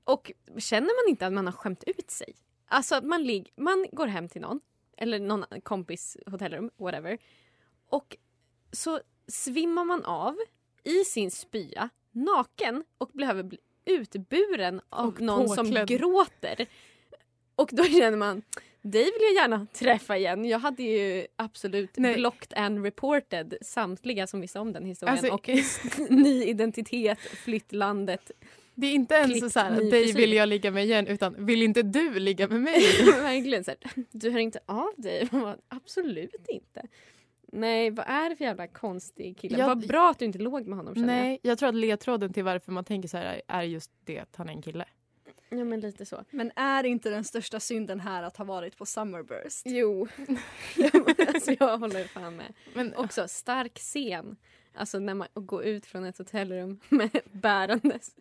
och 0.04 0.32
känner 0.58 1.04
man 1.04 1.10
inte 1.10 1.26
att 1.26 1.32
man 1.32 1.46
har 1.46 1.52
skämt 1.52 1.84
ut 1.86 2.10
sig? 2.10 2.34
Alltså 2.66 2.94
att 2.94 3.04
man, 3.04 3.22
lig- 3.24 3.52
man 3.56 3.86
går 3.92 4.06
hem 4.06 4.28
till 4.28 4.40
någon, 4.40 4.60
eller 4.96 5.18
någon 5.20 5.44
kompis 5.62 6.16
hotellrum, 6.26 6.70
whatever. 6.76 7.18
Och 7.88 8.16
så 8.72 9.00
svimmar 9.26 9.84
man 9.84 10.04
av 10.04 10.36
i 10.84 11.04
sin 11.04 11.30
spya, 11.30 11.88
naken 12.12 12.84
och 12.98 13.10
behöver 13.12 13.42
bli 13.42 13.58
utburen 13.84 14.80
av 14.88 15.08
Och 15.08 15.20
någon 15.20 15.48
som 15.48 15.84
gråter. 15.86 16.66
Och 17.54 17.70
då 17.72 17.84
känner 17.84 18.16
man, 18.16 18.42
dig 18.82 19.04
vill 19.04 19.22
jag 19.22 19.34
gärna 19.34 19.66
träffa 19.72 20.16
igen. 20.16 20.44
Jag 20.44 20.58
hade 20.58 20.82
ju 20.82 21.26
absolut 21.36 21.90
Nej. 21.96 22.14
blocked 22.14 22.58
and 22.58 22.84
reported 22.84 23.54
samtliga 23.62 24.26
som 24.26 24.40
visste 24.40 24.58
om 24.58 24.72
den 24.72 24.84
historien. 24.84 25.18
Alltså, 25.18 25.32
och 25.32 25.48
ny 26.10 26.44
identitet, 26.44 27.18
flytt 27.18 27.72
landet. 27.72 28.30
Det 28.74 28.86
är 28.86 28.92
inte 28.94 29.14
ens 29.14 29.52
så 29.52 29.60
här, 29.60 29.90
dig 29.90 30.12
vill 30.12 30.32
jag 30.32 30.48
ligga 30.48 30.70
med 30.70 30.84
igen, 30.84 31.06
utan 31.06 31.46
vill 31.46 31.62
inte 31.62 31.82
du 31.82 32.18
ligga 32.18 32.48
med 32.48 32.60
mig? 32.60 32.80
Verkligen 33.04 33.64
så 33.64 33.70
här, 33.70 34.04
du 34.10 34.30
hör 34.30 34.38
inte 34.38 34.60
av 34.66 34.92
dig. 34.96 35.28
Absolut 35.68 36.46
inte. 36.48 36.82
Nej, 37.52 37.90
vad 37.90 38.06
är 38.08 38.30
det 38.30 38.36
för 38.36 38.44
jävla 38.44 38.66
konstig 38.66 39.38
kille? 39.38 39.58
Jag- 39.58 39.66
Vad 39.66 39.86
bra 39.88 40.10
att 40.10 40.18
du 40.18 40.24
inte 40.24 40.38
låg 40.38 40.66
med 40.66 40.78
honom 40.78 40.94
Nej, 40.96 41.38
jag 41.42 41.58
tror 41.58 41.68
att 41.68 41.74
ledtråden 41.74 42.32
till 42.32 42.44
varför 42.44 42.72
man 42.72 42.84
tänker 42.84 43.08
så 43.08 43.16
här 43.16 43.42
är 43.48 43.62
just 43.62 43.90
det 44.04 44.18
att 44.18 44.36
han 44.36 44.48
är 44.48 44.52
en 44.52 44.62
kille. 44.62 44.84
jag. 45.50 45.58
Ja, 45.60 45.64
men 45.64 45.80
lite 45.80 46.06
så. 46.06 46.24
Men 46.30 46.52
är 46.56 46.84
inte 46.84 47.10
den 47.10 47.24
största 47.24 47.60
synden 47.60 48.00
här 48.00 48.22
att 48.22 48.36
ha 48.36 48.44
varit 48.44 48.76
på 48.78 48.86
Summerburst? 48.86 49.62
Jo, 49.64 50.08
alltså, 51.34 51.52
jag 51.58 51.78
håller 51.78 52.04
fan 52.04 52.36
med. 52.36 52.52
Men 52.74 52.94
Också 52.94 53.28
stark 53.28 53.78
scen. 53.78 54.36
Alltså 54.74 54.98
när 54.98 55.14
man 55.14 55.28
går 55.34 55.64
ut 55.64 55.86
från 55.86 56.04
ett 56.04 56.18
hotellrum 56.18 56.80
med 56.88 57.20
bärandes 57.32 58.16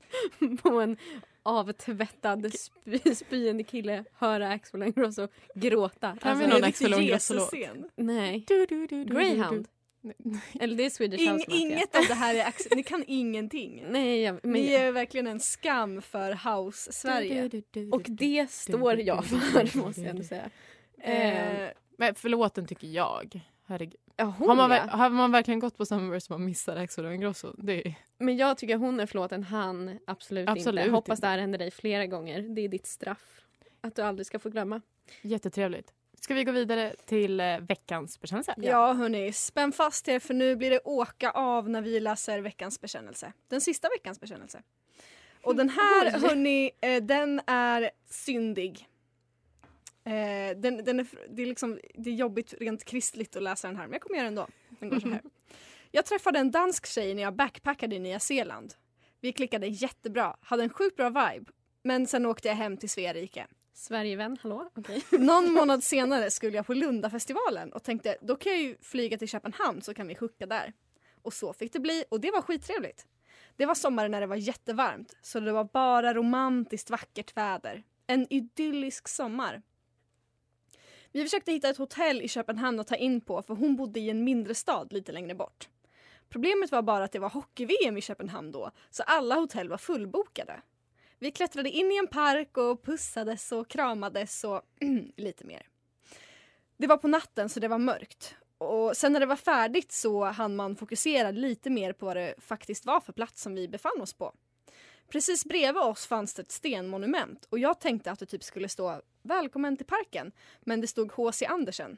på 0.61 0.69
en 0.81 0.97
avtvättad 1.43 2.45
sp- 2.45 3.13
spyende 3.15 3.63
kille 3.63 4.03
höra 4.13 4.49
Axel 4.49 4.83
Ingrosso 4.83 5.27
gråta. 5.55 6.17
Kan 6.21 6.37
vi 6.39 6.43
Alltså, 6.45 6.49
någon 6.49 6.61
det 6.61 6.67
är 6.67 6.69
Axel 6.69 6.93
Ingrosso-låt? 6.93 7.53
Nej. 7.95 8.43
Du, 8.47 8.65
du, 8.65 8.87
du, 8.87 9.03
du, 9.03 9.13
Greyhound. 9.15 9.67
du, 10.01 10.13
du. 10.17 10.39
Eller 10.59 10.75
det 10.75 10.85
är 10.85 10.89
Swedish 10.89 11.21
Ing, 11.21 11.29
House 11.31 11.45
Mafia. 11.49 11.61
inget 11.67 11.95
av 11.95 12.01
det 12.07 12.13
här 12.13 12.35
är 12.35 12.45
Axel, 12.45 12.71
ni 12.75 12.83
kan 12.83 13.03
ingenting. 13.07 13.85
Nej, 13.89 14.21
jag, 14.21 14.39
men, 14.43 14.51
Ni 14.51 14.73
är 14.73 14.91
verkligen 14.91 15.27
en 15.27 15.39
skam 15.39 16.01
för 16.01 16.31
House-Sverige. 16.31 17.49
Och 17.91 18.01
det 18.07 18.51
står 18.51 18.99
jag 18.99 19.25
för 19.25 19.77
måste 19.77 20.01
jag 20.01 20.09
ändå 20.09 20.23
säga. 20.23 20.49
Eh, 21.01 21.59
Eh, 21.63 21.69
Men 21.97 22.15
förlåten 22.15 22.65
tycker 22.67 22.87
jag. 22.87 23.41
Herregud. 23.67 23.99
Ja, 24.19 24.33
hon 24.37 24.49
Har 24.49 24.55
man, 24.55 24.71
ja. 24.71 24.77
har 24.77 25.09
man 25.09 25.31
verkligen 25.31 25.59
gått 25.59 25.77
på 25.77 25.85
Summerburst 25.85 26.27
som 26.27 26.33
man 26.33 26.45
missar 26.45 26.75
Axel 26.75 27.05
Ingrosso? 27.05 27.53
Det 27.57 27.87
är... 27.87 27.95
Men 28.17 28.37
jag 28.37 28.57
tycker 28.57 28.77
hon 28.77 28.99
är 28.99 29.05
förlåten, 29.05 29.43
han 29.43 29.99
absolut, 30.07 30.49
Absolut 30.49 30.85
inte. 30.85 30.95
Hoppas 30.95 31.17
inte. 31.17 31.27
det 31.27 31.31
här 31.31 31.37
händer 31.37 31.59
dig 31.59 31.71
flera 31.71 32.05
gånger. 32.05 32.41
Det 32.41 32.61
är 32.61 32.67
ditt 32.67 32.87
straff. 32.87 33.41
Att 33.81 33.95
du 33.95 34.01
aldrig 34.01 34.25
ska 34.27 34.39
få 34.39 34.49
glömma. 34.49 34.81
Jättetrevligt. 35.21 35.93
Ska 36.21 36.33
vi 36.33 36.43
gå 36.43 36.51
vidare 36.51 36.95
till 37.05 37.39
eh, 37.39 37.59
veckans 37.59 38.21
bekännelse? 38.21 38.53
Ja 38.57 38.93
hörni, 38.93 39.33
spänn 39.33 39.71
fast 39.71 40.07
er 40.07 40.19
för 40.19 40.33
nu 40.33 40.55
blir 40.55 40.69
det 40.69 40.79
åka 40.79 41.31
av 41.31 41.69
när 41.69 41.81
vi 41.81 41.99
läser 41.99 42.39
veckans 42.39 42.81
bekännelse. 42.81 43.33
Den 43.47 43.61
sista 43.61 43.89
veckans 43.89 44.19
bekännelse. 44.19 44.61
Och 45.43 45.55
den 45.55 45.69
här 45.79 46.19
hörni, 46.19 46.71
eh, 46.81 47.03
den 47.03 47.41
är 47.47 47.91
syndig. 48.09 48.87
Eh, 50.09 50.57
den, 50.57 50.85
den 50.85 50.99
är, 50.99 51.07
det, 51.29 51.41
är 51.41 51.45
liksom, 51.45 51.79
det 51.93 52.09
är 52.09 52.13
jobbigt 52.13 52.53
rent 52.59 52.85
kristligt 52.85 53.35
att 53.35 53.43
läsa 53.43 53.67
den 53.67 53.77
här 53.77 53.83
men 53.83 53.93
jag 53.93 54.01
kommer 54.01 54.15
göra 54.15 54.23
det 54.23 54.27
ändå. 54.27 54.47
Den 54.79 54.89
går 54.89 54.99
så 54.99 55.09
här. 55.09 55.21
Jag 55.91 56.05
träffade 56.05 56.39
en 56.39 56.51
dansk 56.51 56.85
tjej 56.85 57.13
när 57.13 57.23
jag 57.23 57.35
backpackade 57.35 57.95
i 57.95 57.99
Nya 57.99 58.19
Zeeland. 58.19 58.73
Vi 59.21 59.33
klickade 59.33 59.67
jättebra, 59.67 60.35
hade 60.41 60.63
en 60.63 60.69
sjukt 60.69 60.95
bra 60.95 61.09
vibe. 61.09 61.51
Men 61.83 62.07
sen 62.07 62.25
åkte 62.25 62.47
jag 62.47 62.55
hem 62.55 62.77
till 62.77 62.89
Sverige. 62.89 63.47
Sverigevän, 63.73 64.37
hallå? 64.41 64.69
Okej. 64.75 65.03
Någon 65.19 65.53
månad 65.53 65.83
senare 65.83 66.31
skulle 66.31 66.55
jag 66.55 66.65
på 66.65 66.73
Lundafestivalen 66.73 67.73
och 67.73 67.83
tänkte 67.83 68.17
då 68.21 68.35
kan 68.35 68.51
jag 68.51 68.61
ju 68.61 68.75
flyga 68.81 69.17
till 69.17 69.27
Köpenhamn 69.27 69.81
så 69.81 69.93
kan 69.93 70.07
vi 70.07 70.13
hooka 70.13 70.45
där. 70.45 70.73
Och 71.21 71.33
så 71.33 71.53
fick 71.53 71.73
det 71.73 71.79
bli 71.79 72.03
och 72.09 72.21
det 72.21 72.31
var 72.31 72.41
skittrevligt. 72.41 73.05
Det 73.55 73.65
var 73.65 73.75
sommaren 73.75 74.11
när 74.11 74.21
det 74.21 74.27
var 74.27 74.35
jättevarmt 74.35 75.17
så 75.21 75.39
det 75.39 75.51
var 75.51 75.63
bara 75.63 76.13
romantiskt 76.13 76.89
vackert 76.89 77.37
väder. 77.37 77.83
En 78.07 78.27
idyllisk 78.33 79.07
sommar. 79.07 79.61
Vi 81.11 81.23
försökte 81.23 81.51
hitta 81.51 81.69
ett 81.69 81.77
hotell 81.77 82.21
i 82.21 82.27
Köpenhamn 82.27 82.79
att 82.79 82.87
ta 82.87 82.95
in 82.95 83.21
på 83.21 83.41
för 83.41 83.55
hon 83.55 83.75
bodde 83.75 83.99
i 83.99 84.09
en 84.09 84.23
mindre 84.23 84.55
stad 84.55 84.93
lite 84.93 85.11
längre 85.11 85.35
bort. 85.35 85.69
Problemet 86.29 86.71
var 86.71 86.81
bara 86.81 87.03
att 87.03 87.11
det 87.11 87.19
var 87.19 87.29
hockey-VM 87.29 87.97
i 87.97 88.01
Köpenhamn 88.01 88.51
då 88.51 88.71
så 88.89 89.03
alla 89.03 89.35
hotell 89.35 89.69
var 89.69 89.77
fullbokade. 89.77 90.61
Vi 91.19 91.31
klättrade 91.31 91.69
in 91.69 91.91
i 91.91 91.97
en 91.97 92.07
park 92.07 92.57
och 92.57 92.83
pussades 92.83 93.51
och 93.51 93.67
kramades 93.67 94.43
och 94.43 94.61
lite 95.17 95.45
mer. 95.45 95.67
Det 96.77 96.87
var 96.87 96.97
på 96.97 97.07
natten 97.07 97.49
så 97.49 97.59
det 97.59 97.67
var 97.67 97.77
mörkt. 97.77 98.35
Och 98.57 98.97
sen 98.97 99.13
när 99.13 99.19
det 99.19 99.25
var 99.25 99.35
färdigt 99.35 99.91
så 99.91 100.23
hann 100.23 100.55
man 100.55 100.75
fokusera 100.75 101.31
lite 101.31 101.69
mer 101.69 101.93
på 101.93 102.05
vad 102.05 102.15
det 102.15 102.35
faktiskt 102.37 102.85
var 102.85 102.99
för 102.99 103.13
plats 103.13 103.41
som 103.41 103.55
vi 103.55 103.67
befann 103.67 104.01
oss 104.01 104.13
på. 104.13 104.33
Precis 105.09 105.45
bredvid 105.45 105.83
oss 105.83 106.07
fanns 106.07 106.33
det 106.33 106.41
ett 106.41 106.51
stenmonument 106.51 107.45
och 107.49 107.59
jag 107.59 107.79
tänkte 107.79 108.11
att 108.11 108.19
det 108.19 108.25
typ 108.25 108.43
skulle 108.43 108.69
stå 108.69 109.01
Välkommen 109.29 109.77
till 109.77 109.85
parken 109.85 110.31
men 110.61 110.81
det 110.81 110.87
stod 110.87 111.11
H.C. 111.11 111.45
Andersen. 111.45 111.97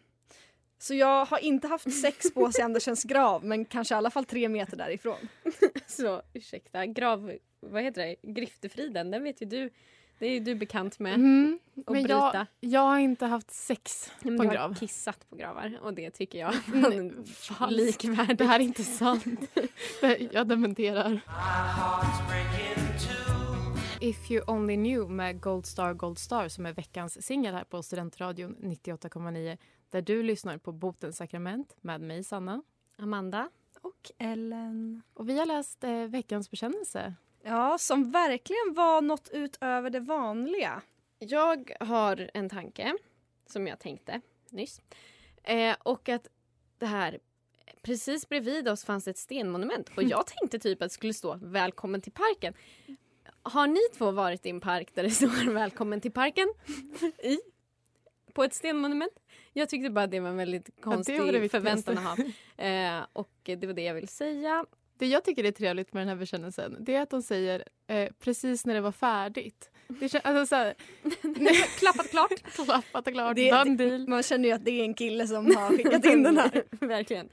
Så 0.79 0.93
jag 0.93 1.25
har 1.25 1.39
inte 1.39 1.67
haft 1.67 2.01
sex 2.01 2.33
på 2.33 2.45
H.C. 2.45 2.61
Andersens 2.63 3.03
grav 3.03 3.45
men 3.45 3.65
kanske 3.65 3.95
i 3.95 3.97
alla 3.97 4.09
fall 4.09 4.25
tre 4.25 4.49
meter 4.49 4.77
därifrån. 4.77 5.17
Så 5.87 6.21
ursäkta, 6.33 6.85
grav... 6.85 7.33
Vad 7.59 7.83
heter 7.83 8.01
det? 8.01 8.15
Griftefriden, 8.33 9.11
den 9.11 9.23
vet 9.23 9.41
ju 9.41 9.45
du. 9.45 9.69
Det 10.19 10.25
är 10.25 10.31
ju 10.31 10.39
du 10.39 10.55
bekant 10.55 10.99
med. 10.99 11.13
Mm. 11.13 11.59
Och 11.85 11.93
Men 11.93 12.03
bryta. 12.03 12.31
jag, 12.33 12.45
jag 12.59 12.81
har 12.81 12.99
inte 12.99 13.25
haft 13.25 13.51
sex 13.51 14.11
Men 14.21 14.37
på 14.37 14.43
du 14.43 14.49
en 14.49 14.57
har 14.57 14.67
grav. 14.67 14.75
kissat 14.79 15.29
på 15.29 15.35
gravar 15.35 15.79
och 15.81 15.93
det 15.93 16.09
tycker 16.11 16.39
jag 16.39 16.53
är 16.73 17.71
likvärdigt. 17.71 18.37
Det 18.37 18.45
här 18.45 18.59
är 18.59 18.63
inte 18.63 18.83
sant. 18.83 19.41
Jag 20.31 20.47
dementerar. 20.47 21.21
If 24.03 24.31
you 24.31 24.43
only 24.47 24.75
knew 24.75 25.07
med 25.09 25.41
Gold 25.41 25.65
Star 25.65 25.93
Gold 25.93 26.19
Star 26.19 26.47
som 26.47 26.65
är 26.65 26.73
veckans 26.73 27.25
singel 27.25 27.53
här 27.53 27.63
på 27.63 27.83
Studentradion 27.83 28.55
98,9 28.59 29.57
där 29.89 30.01
du 30.01 30.23
lyssnar 30.23 30.57
på 30.57 30.71
Botens 30.71 31.17
sakrament 31.17 31.75
med 31.81 32.01
mig 32.01 32.23
Sanna. 32.23 32.63
Amanda? 32.97 33.49
Och 33.81 34.11
Ellen. 34.17 35.01
Och 35.13 35.29
vi 35.29 35.39
har 35.39 35.45
läst 35.45 35.83
eh, 35.83 36.03
veckans 36.03 36.51
bekännelse. 36.51 37.13
Ja, 37.43 37.77
som 37.77 38.11
verkligen 38.11 38.73
var 38.73 39.01
något 39.01 39.29
utöver 39.33 39.89
det 39.89 39.99
vanliga. 39.99 40.81
Jag 41.19 41.71
har 41.79 42.31
en 42.33 42.49
tanke 42.49 42.97
som 43.45 43.67
jag 43.67 43.79
tänkte 43.79 44.21
nyss. 44.49 44.81
Eh, 45.43 45.75
och 45.83 46.09
att 46.09 46.27
det 46.77 46.85
här 46.85 47.19
precis 47.81 48.29
bredvid 48.29 48.67
oss 48.67 48.83
fanns 48.83 49.07
ett 49.07 49.17
stenmonument 49.17 49.89
och 49.97 50.03
jag 50.03 50.27
tänkte 50.27 50.59
typ 50.59 50.81
att 50.81 50.89
det 50.89 50.93
skulle 50.93 51.13
stå 51.13 51.39
välkommen 51.41 52.01
till 52.01 52.11
parken. 52.11 52.53
Har 53.43 53.67
ni 53.67 53.79
två 53.97 54.11
varit 54.11 54.45
i 54.45 54.49
en 54.49 54.59
park 54.59 54.89
där 54.93 55.03
det 55.03 55.09
står 55.11 55.51
välkommen 55.53 56.01
till 56.01 56.11
parken? 56.11 56.47
I? 57.23 57.37
På 58.33 58.43
ett 58.43 58.53
stenmonument? 58.53 59.13
Jag 59.53 59.69
tyckte 59.69 59.89
bara 59.89 60.07
det 60.07 60.19
var 60.19 60.29
en 60.29 60.37
väldigt 60.37 60.69
konstig 60.81 61.19
var 61.19 61.31
det 61.31 61.39
viktigaste. 61.39 61.83
förväntan 61.83 61.97
att 62.07 62.17
ha. 62.57 62.65
Eh, 62.65 63.05
och 63.13 63.31
det 63.43 63.67
var 63.67 63.73
det 63.73 63.81
jag 63.81 63.93
ville 63.93 64.07
säga. 64.07 64.65
Det 64.97 65.07
jag 65.07 65.23
tycker 65.25 65.43
är 65.43 65.51
trevligt 65.51 65.93
med 65.93 66.01
den 66.01 66.07
här 66.09 66.15
bekännelsen 66.15 66.77
det 66.79 66.95
är 66.95 67.01
att 67.01 67.09
de 67.09 67.21
säger 67.21 67.63
eh, 67.87 68.09
precis 68.19 68.65
när 68.65 68.73
det 68.73 68.81
var 68.81 68.91
färdigt. 68.91 69.69
Det 69.87 70.07
kän- 70.07 70.21
alltså, 70.23 70.45
så 70.45 70.55
här, 70.55 70.73
Klappat 71.79 72.09
klart. 72.09 72.29
klappat 72.65 73.07
och 73.07 73.13
klart, 73.13 73.35
Det-. 73.35 74.07
Man 74.07 74.23
känner 74.23 74.49
ju 74.49 74.55
att 74.55 74.65
det 74.65 74.71
är 74.71 74.83
en 74.83 74.93
kille 74.93 75.27
som 75.27 75.55
har 75.55 75.77
skickat 75.77 76.05
in 76.05 76.23
den 76.23 76.37
här. 76.37 76.63
Verkligen. 76.85 77.29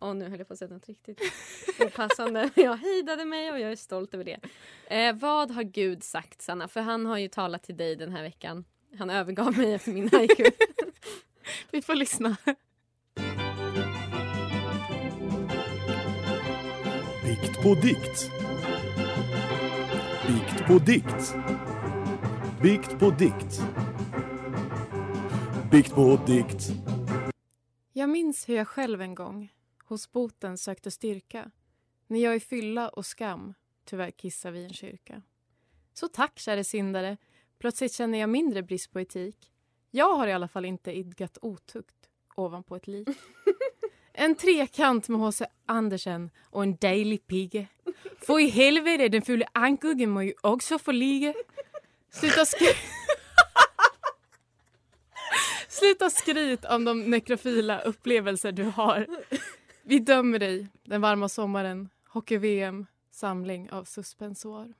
Åh, 0.00 0.14
nu 0.14 0.28
höll 0.28 0.38
jag 0.38 0.48
på 0.48 0.52
att 0.52 0.58
säga 0.58 0.74
något 0.74 0.88
riktigt 0.88 1.20
opassande. 1.80 2.50
Jag 2.54 2.76
hejdade 2.76 3.24
mig 3.24 3.52
och 3.52 3.60
jag 3.60 3.72
är 3.72 3.76
stolt 3.76 4.14
över 4.14 4.24
det. 4.24 4.38
Eh, 4.96 5.14
vad 5.14 5.50
har 5.50 5.62
Gud 5.62 6.04
sagt, 6.04 6.42
Sanna? 6.42 6.68
För 6.68 6.80
han 6.80 7.06
har 7.06 7.18
ju 7.18 7.28
talat 7.28 7.62
till 7.62 7.76
dig 7.76 7.96
den 7.96 8.12
här 8.12 8.22
veckan. 8.22 8.64
Han 8.98 9.10
övergav 9.10 9.58
mig 9.58 9.74
efter 9.74 9.92
min 9.92 10.08
haiku. 10.12 10.50
Vi 11.70 11.82
får 11.82 11.94
lyssna. 11.94 12.36
Bikt 17.24 17.62
på 17.62 17.74
dikt. 17.74 18.30
Bikt 20.26 20.66
på 20.66 20.78
dikt. 20.78 21.34
Bikt 22.62 22.98
på 22.98 23.10
dikt. 23.10 23.60
Bikt 25.70 25.94
på 25.94 26.20
dikt. 26.26 26.68
Jag 27.92 28.10
minns 28.10 28.48
hur 28.48 28.56
jag 28.56 28.68
själv 28.68 29.00
en 29.02 29.14
gång 29.14 29.48
hos 29.90 30.12
boten 30.12 30.58
sökte 30.58 30.90
styrka 30.90 31.50
när 32.06 32.20
jag 32.20 32.36
i 32.36 32.40
fylla 32.40 32.88
och 32.88 33.06
skam 33.06 33.54
tyvärr 33.84 34.10
kissar 34.10 34.50
vid 34.50 34.64
en 34.64 34.72
kyrka. 34.72 35.22
Så 35.94 36.08
tack, 36.08 36.38
käre 36.38 36.64
syndare. 36.64 37.16
Plötsligt 37.58 37.92
känner 37.92 38.18
jag 38.18 38.28
mindre 38.28 38.62
brist 38.62 38.92
på 38.92 39.00
etik. 39.00 39.52
Jag 39.90 40.16
har 40.16 40.26
i 40.26 40.32
alla 40.32 40.48
fall 40.48 40.64
inte 40.64 40.92
idkat 40.92 41.38
otukt 41.42 42.08
ovanpå 42.34 42.76
ett 42.76 42.86
lik. 42.86 43.08
En 44.12 44.34
trekant 44.34 45.08
med 45.08 45.20
H.C. 45.20 45.46
Andersen 45.66 46.30
och 46.42 46.62
en 46.62 46.76
dejlig 46.76 47.26
pigge. 47.26 47.66
För 48.18 48.40
i 48.40 48.48
helvete, 48.48 49.08
den 49.08 49.22
fulla 49.22 49.46
ankuggen 49.52 50.10
må 50.10 50.22
ju 50.22 50.34
också 50.40 50.78
få 50.78 50.92
ligga. 50.92 51.34
Sluta 52.10 52.44
skry... 52.44 52.66
Sluta 55.68 56.10
skryt 56.10 56.64
om 56.64 56.84
de 56.84 57.10
nekrofila 57.10 57.80
upplevelser 57.80 58.52
du 58.52 58.64
har. 58.64 59.06
Vi 59.90 59.98
dömer 59.98 60.38
dig 60.38 60.66
den 60.82 61.00
varma 61.00 61.28
sommaren, 61.28 61.88
hockey-VM, 62.08 62.86
samling 63.10 63.70
av 63.70 63.84
suspensår. 63.84 64.74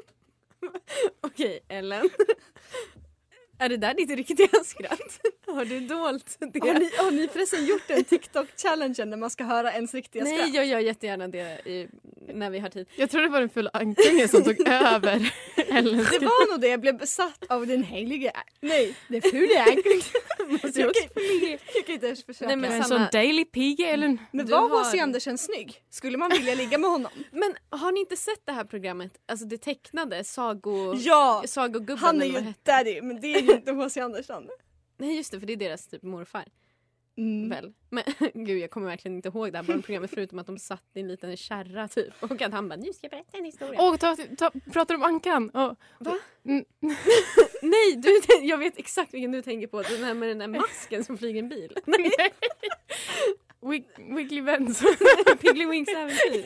Okej, 1.20 1.60
Ellen. 1.68 2.10
Är 3.58 3.68
det 3.68 3.76
där 3.76 3.94
ditt 3.94 4.10
riktiga 4.10 4.64
skratt? 4.64 5.20
Har 5.46 5.64
du 5.64 5.80
dolt 5.80 6.36
det? 6.38 6.60
Har 6.60 6.74
ni, 6.74 6.90
har 6.96 7.10
ni 7.10 7.28
förresten 7.28 7.66
gjort 7.66 7.90
en 7.90 8.04
TikTok-challengen 8.04 9.10
där 9.10 9.16
man 9.16 9.30
ska 9.30 9.44
höra 9.44 9.72
ens 9.72 9.94
riktiga 9.94 10.24
Nej, 10.24 10.38
skratt? 10.38 10.54
jag 10.54 10.66
gör 10.66 10.78
jättegärna 10.78 11.28
det 11.28 11.60
i, 11.64 11.88
när 12.32 12.50
vi 12.50 12.58
har 12.58 12.68
tid. 12.68 12.88
Jag 12.96 13.10
tror 13.10 13.22
det 13.22 13.28
var 13.28 13.40
den 13.40 13.50
fulla 13.50 13.70
ankungen 13.72 14.28
som 14.28 14.44
tog 14.44 14.60
över 14.68 15.32
Ellens 15.56 16.10
Det 16.10 16.18
var 16.18 16.52
nog 16.52 16.60
det, 16.60 16.68
jag 16.68 16.80
blev 16.80 16.98
besatt 16.98 17.44
av 17.48 17.66
den 17.66 17.82
heliga... 17.82 18.32
Nej, 18.60 18.96
det 19.08 19.20
fula 19.20 19.60
ankungen. 19.60 20.59
Ens 22.06 22.24
försöka. 22.24 22.46
Nej, 22.46 22.56
men 22.56 22.72
En 22.72 22.84
sån 22.84 23.06
daily 23.12 23.44
pigge 23.44 23.86
eller? 23.86 24.18
Men 24.32 24.46
Du 24.46 24.52
var 24.52 24.60
har- 24.60 24.78
H.C. 24.78 24.98
Andersen 24.98 25.38
snygg? 25.38 25.82
Skulle 25.90 26.18
man 26.18 26.30
vilja 26.30 26.54
ligga 26.54 26.78
med 26.78 26.90
honom? 26.90 27.12
Men 27.32 27.54
har 27.70 27.92
ni 27.92 28.00
inte 28.00 28.16
sett 28.16 28.46
det 28.46 28.52
här 28.52 28.64
programmet? 28.64 29.12
Alltså 29.28 29.46
det 29.46 29.58
tecknade 29.58 30.24
Sago... 30.24 30.94
Ja! 30.94 31.42
Sagogubben 31.46 31.98
Han 31.98 32.22
är 32.22 32.26
ju 32.26 32.52
daddy, 32.62 33.02
men 33.02 33.20
det 33.20 33.34
är 33.34 33.40
ju 33.42 33.52
inte 33.52 33.72
H.C. 33.72 34.00
Andersson. 34.00 34.48
Nej 34.98 35.16
just 35.16 35.32
det, 35.32 35.40
för 35.40 35.46
det 35.46 35.52
är 35.52 35.56
deras 35.56 35.86
typ 35.86 36.02
morfar. 36.02 36.44
Mm. 37.20 37.48
väl? 37.48 37.72
Men 37.90 38.04
gud 38.46 38.58
jag 38.58 38.70
kommer 38.70 38.86
verkligen 38.86 39.16
inte 39.16 39.28
ihåg 39.28 39.52
det 39.52 39.58
här 39.58 39.64
barnprogrammet 39.64 40.10
förutom 40.10 40.38
att 40.38 40.46
de 40.46 40.58
satt 40.58 40.84
i 40.94 41.00
en 41.00 41.08
liten 41.08 41.36
kärra 41.36 41.88
typ 41.88 42.12
och 42.20 42.42
att 42.42 42.52
han 42.52 42.68
bara 42.68 42.76
nu 42.76 42.92
ska 42.92 43.04
jag 43.06 43.10
berätta 43.10 43.38
en 43.38 43.44
historia. 43.44 43.80
Åh, 43.82 43.96
ta, 43.96 44.16
ta, 44.38 44.50
pratar 44.72 44.94
om 44.94 45.02
Ankan? 45.02 45.50
Åh. 45.54 45.72
Va? 45.98 46.18
Mm. 46.44 46.64
Nej, 47.62 47.96
du, 47.96 48.20
jag 48.46 48.58
vet 48.58 48.78
exakt 48.78 49.14
vilken 49.14 49.32
du 49.32 49.42
tänker 49.42 49.66
på. 49.66 49.82
Den 49.82 50.04
här 50.04 50.14
med 50.14 50.28
den 50.28 50.38
där 50.38 50.46
masken 50.48 51.04
som 51.04 51.18
flyger 51.18 51.42
en 51.42 51.48
bil. 51.48 51.76
Nej, 51.84 52.10
Wig- 53.60 54.16
Wiggly 54.16 54.42
Benz. 54.42 54.82
Pigglywinks 55.40 55.92
äventyr. 55.92 56.44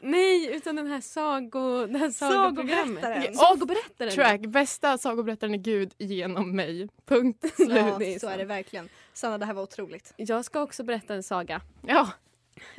Nej, 0.00 0.54
utan 0.56 0.76
den 0.76 0.86
här 0.86 1.00
sago, 1.00 1.86
det 1.86 1.98
här 1.98 2.10
sagoprogrammet. 2.10 3.02
Sagoberättaren. 3.02 3.34
Sagoberättaren. 3.34 4.12
Track, 4.12 4.40
bästa 4.40 4.98
sagoberättaren 4.98 5.54
är 5.54 5.58
Gud 5.58 5.94
genom 5.98 6.56
mig. 6.56 6.88
Punkt 7.04 7.44
slut. 7.56 7.70
Ja, 7.70 8.18
så 8.20 8.28
är 8.28 8.38
det 8.38 8.44
verkligen. 8.44 8.88
Sanna, 9.12 9.38
det 9.38 9.46
här 9.46 9.54
var 9.54 9.62
otroligt. 9.62 10.12
Jag 10.16 10.44
ska 10.44 10.60
också 10.62 10.84
berätta 10.84 11.14
en 11.14 11.22
saga 11.22 11.60
Ja. 11.86 12.10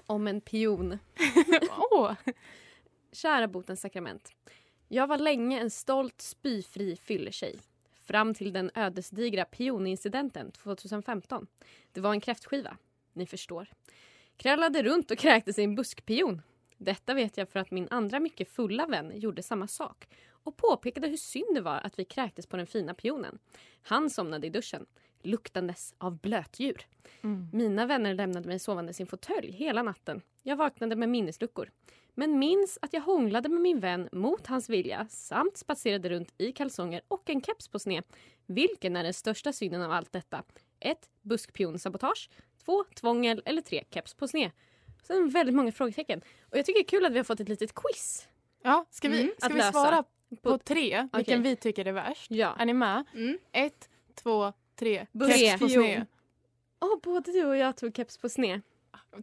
om 0.05 0.27
en 0.27 0.41
pion. 0.41 0.99
Åh. 1.91 2.13
Kära 3.11 3.47
botens 3.47 3.81
sakrament. 3.81 4.31
Jag 4.87 5.07
var 5.07 5.17
länge 5.17 5.59
en 5.61 5.69
stolt 5.69 6.21
spyfri 6.21 6.95
fylletjej. 6.95 7.59
Fram 8.05 8.33
till 8.33 8.53
den 8.53 8.71
ödesdigra 8.75 9.45
pionincidenten 9.45 10.51
2015. 10.51 11.47
Det 11.91 12.01
var 12.01 12.11
en 12.11 12.21
kräftskiva. 12.21 12.77
Ni 13.13 13.25
förstår. 13.25 13.67
Krallade 14.37 14.83
runt 14.83 15.11
och 15.11 15.17
kräktes 15.17 15.59
i 15.59 15.63
en 15.63 15.75
buskpion. 15.75 16.41
Detta 16.77 17.13
vet 17.13 17.37
jag 17.37 17.49
för 17.49 17.59
att 17.59 17.71
min 17.71 17.87
andra 17.91 18.19
mycket 18.19 18.49
fulla 18.49 18.85
vän 18.85 19.11
gjorde 19.15 19.43
samma 19.43 19.67
sak 19.67 20.07
och 20.29 20.57
påpekade 20.57 21.07
hur 21.07 21.17
synd 21.17 21.55
det 21.55 21.61
var 21.61 21.79
att 21.83 21.99
vi 21.99 22.05
kräktes 22.05 22.47
på 22.47 22.57
den 22.57 22.67
fina 22.67 22.93
pionen. 22.93 23.39
Han 23.81 24.09
somnade 24.09 24.47
i 24.47 24.49
duschen, 24.49 24.85
luktandes 25.21 25.93
av 25.97 26.19
blötdjur. 26.19 26.87
Mm. 27.21 27.49
Mina 27.53 27.85
vänner 27.85 28.13
lämnade 28.13 28.47
mig 28.47 28.59
sovande 28.59 28.91
i 28.91 28.93
sin 28.93 29.07
fåtölj 29.07 29.51
hela 29.51 29.83
natten. 29.83 30.21
Jag 30.43 30.55
vaknade 30.55 30.95
med 30.95 31.09
minnesluckor. 31.09 31.71
Men 32.13 32.39
minns 32.39 32.79
att 32.81 32.93
jag 32.93 33.01
hånglade 33.01 33.49
med 33.49 33.61
min 33.61 33.79
vän 33.79 34.09
mot 34.11 34.47
hans 34.47 34.69
vilja 34.69 35.07
samt 35.09 35.57
spatserade 35.57 36.09
runt 36.09 36.33
i 36.37 36.51
kalsonger 36.51 37.01
och 37.07 37.29
en 37.29 37.41
keps 37.41 37.67
på 37.67 37.79
sned. 37.79 38.03
Vilken 38.45 38.95
är 38.95 39.03
den 39.03 39.13
största 39.13 39.53
synden 39.53 39.81
av 39.81 39.91
allt 39.91 40.11
detta? 40.11 40.43
1. 40.79 41.09
Buskpionsabotage. 41.21 42.29
2. 42.65 42.83
Tvångel. 42.95 43.41
Eller 43.45 43.61
3. 43.61 43.83
Keps 43.91 44.13
på 44.13 44.27
sned. 44.27 44.51
Sen 45.07 45.29
väldigt 45.29 45.55
många 45.55 45.71
frågetecken. 45.71 46.21
Och 46.51 46.57
jag 46.57 46.65
tycker 46.65 46.79
det 46.79 46.85
är 46.85 46.89
kul 46.89 47.05
att 47.05 47.11
vi 47.11 47.17
har 47.17 47.23
fått 47.23 47.39
ett 47.39 47.49
litet 47.49 47.73
quiz. 47.75 48.27
Ja, 48.63 48.85
ska 48.89 49.09
vi, 49.09 49.21
Mm, 49.21 49.33
ska 49.37 49.47
vi 49.53 49.61
svara 49.61 50.03
på, 50.03 50.35
På- 50.51 50.57
tre? 50.57 51.07
Vilken 51.13 51.43
vi 51.43 51.55
tycker 51.55 51.85
är 51.85 51.91
värst? 51.91 52.31
Ja. 52.31 52.55
Är 52.59 52.65
ni 52.65 52.73
med? 52.73 53.03
Mm. 53.13 53.37
Ett, 53.51 53.89
två, 54.23 54.53
tre. 54.79 55.05
Keps 55.29 55.59
på 55.61 55.69
sned. 55.69 56.05
Åh, 56.79 56.99
både 57.03 57.31
du 57.31 57.45
och 57.45 57.57
jag 57.57 57.77
tog 57.77 57.95
keps 57.95 58.17
på 58.17 58.29
sned. 58.29 58.61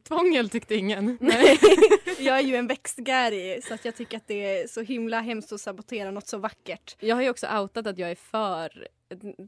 Tvångel 0.09 0.51
tyckte 0.51 0.75
ingen. 0.75 1.19
Nej. 1.21 1.59
Jag 2.19 2.39
är 2.39 2.43
ju 2.43 2.57
en 2.57 2.67
växtgäri 2.67 3.63
så 3.63 3.75
att 3.75 3.85
jag 3.85 3.97
tycker 3.97 4.17
att 4.17 4.27
det 4.27 4.61
är 4.61 4.67
så 4.69 4.81
himla 4.83 5.21
hemskt 5.21 5.53
att 5.53 5.61
sabotera 5.61 6.11
något 6.11 6.29
så 6.29 6.39
vackert. 6.39 6.97
Jag 7.01 7.17
har 7.17 7.23
ju 7.23 7.31
också 7.31 7.47
outat 7.59 7.87
att 7.87 7.99
jag 7.99 8.11
är 8.11 8.15
för 8.15 8.89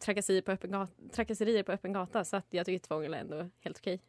trakasserier 0.00 0.42
på 0.42 0.52
öppen 0.52 0.70
gata, 0.70 0.92
trakasserier 1.12 1.62
på 1.62 1.72
öppen 1.72 1.92
gata 1.92 2.24
så 2.24 2.36
att 2.36 2.46
jag 2.50 2.66
tycker 2.66 2.86
tvångel 2.86 3.14
är 3.14 3.18
ändå 3.18 3.50
helt 3.60 3.78
okej. 3.78 4.00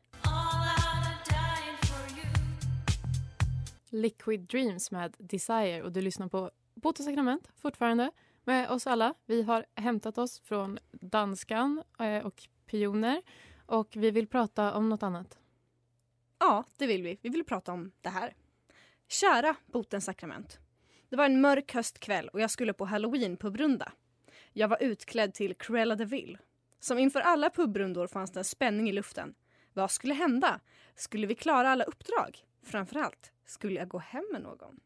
Liquid 3.89 4.39
Dreams 4.39 4.91
med 4.91 5.15
Desire 5.17 5.83
och 5.83 5.91
du 5.91 6.01
lyssnar 6.01 6.27
på 6.27 6.51
Bot 6.75 6.99
och 6.99 7.05
sakrament 7.05 7.49
fortfarande 7.55 8.11
med 8.43 8.69
oss 8.69 8.87
alla. 8.87 9.13
Vi 9.25 9.41
har 9.41 9.65
hämtat 9.75 10.17
oss 10.17 10.39
från 10.39 10.79
danskan 10.91 11.83
eh, 11.99 12.25
och 12.25 12.47
pioner 12.65 13.21
och 13.65 13.87
vi 13.95 14.11
vill 14.11 14.27
prata 14.27 14.73
om 14.73 14.89
något 14.89 15.03
annat. 15.03 15.39
Ja, 16.39 16.63
det 16.77 16.87
vill 16.87 17.03
vi. 17.03 17.17
Vi 17.21 17.29
vill 17.29 17.45
prata 17.45 17.73
om 17.73 17.91
det 18.01 18.09
här. 18.09 18.35
Kära 19.07 19.55
botens 19.65 20.05
sakrament. 20.05 20.59
Det 21.09 21.15
var 21.15 21.25
en 21.25 21.41
mörk 21.41 21.73
höstkväll 21.73 22.27
och 22.27 22.41
jag 22.41 22.51
skulle 22.51 22.73
på 22.73 22.85
halloween 22.85 23.37
pubrunda. 23.37 23.91
Jag 24.53 24.67
var 24.67 24.83
utklädd 24.83 25.33
till 25.33 25.55
Cruella 25.55 25.95
de 25.95 26.05
Vil. 26.05 26.37
Som 26.79 26.99
inför 26.99 27.19
alla 27.19 27.49
pubrundor 27.49 28.07
fanns 28.07 28.31
det 28.31 28.39
en 28.39 28.43
spänning 28.43 28.89
i 28.89 28.91
luften. 28.91 29.35
Vad 29.73 29.91
skulle 29.91 30.13
hända? 30.13 30.59
Skulle 30.95 31.27
vi 31.27 31.35
klara 31.35 31.69
alla 31.69 31.83
uppdrag? 31.83 32.45
Framförallt, 32.63 33.31
skulle 33.47 33.79
jag 33.79 33.87
gå 33.87 33.97
hem 33.97 34.25
med 34.31 34.41
någon? 34.41 34.79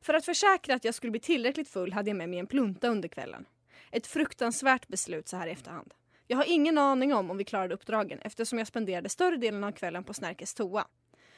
För 0.00 0.14
att 0.14 0.24
försäkra 0.24 0.74
att 0.74 0.84
jag 0.84 0.94
skulle 0.94 1.10
bli 1.10 1.20
tillräckligt 1.20 1.68
full 1.68 1.92
hade 1.92 2.10
jag 2.10 2.16
med 2.16 2.28
mig 2.28 2.38
en 2.38 2.46
plunta 2.46 2.88
under 2.88 3.08
kvällen. 3.08 3.46
Ett 3.90 4.06
fruktansvärt 4.06 4.88
beslut 4.88 5.28
så 5.28 5.36
här 5.36 5.46
i 5.46 5.50
efterhand. 5.50 5.94
Jag 6.26 6.36
har 6.36 6.44
ingen 6.48 6.78
aning 6.78 7.14
om 7.14 7.30
om 7.30 7.36
vi 7.36 7.44
klarade 7.44 7.74
uppdragen 7.74 8.18
eftersom 8.22 8.58
jag 8.58 8.66
spenderade 8.66 9.08
större 9.08 9.36
delen 9.36 9.64
av 9.64 9.72
kvällen 9.72 10.04
på 10.04 10.14
Snärkes 10.14 10.54
toa. 10.54 10.86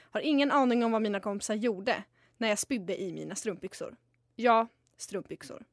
Har 0.01 0.21
ingen 0.21 0.51
aning 0.51 0.85
om 0.85 0.93
vad 0.93 1.03
mina 1.03 1.21
kompisar 1.21 1.55
gjorde 1.55 2.05
när 2.37 2.49
jag 2.49 2.59
spydde 2.59 3.03
i 3.03 3.13
mina 3.13 3.35
strumpbyxor. 3.35 3.97
Ja, 4.37 4.69
strumpbyxor. 4.97 5.65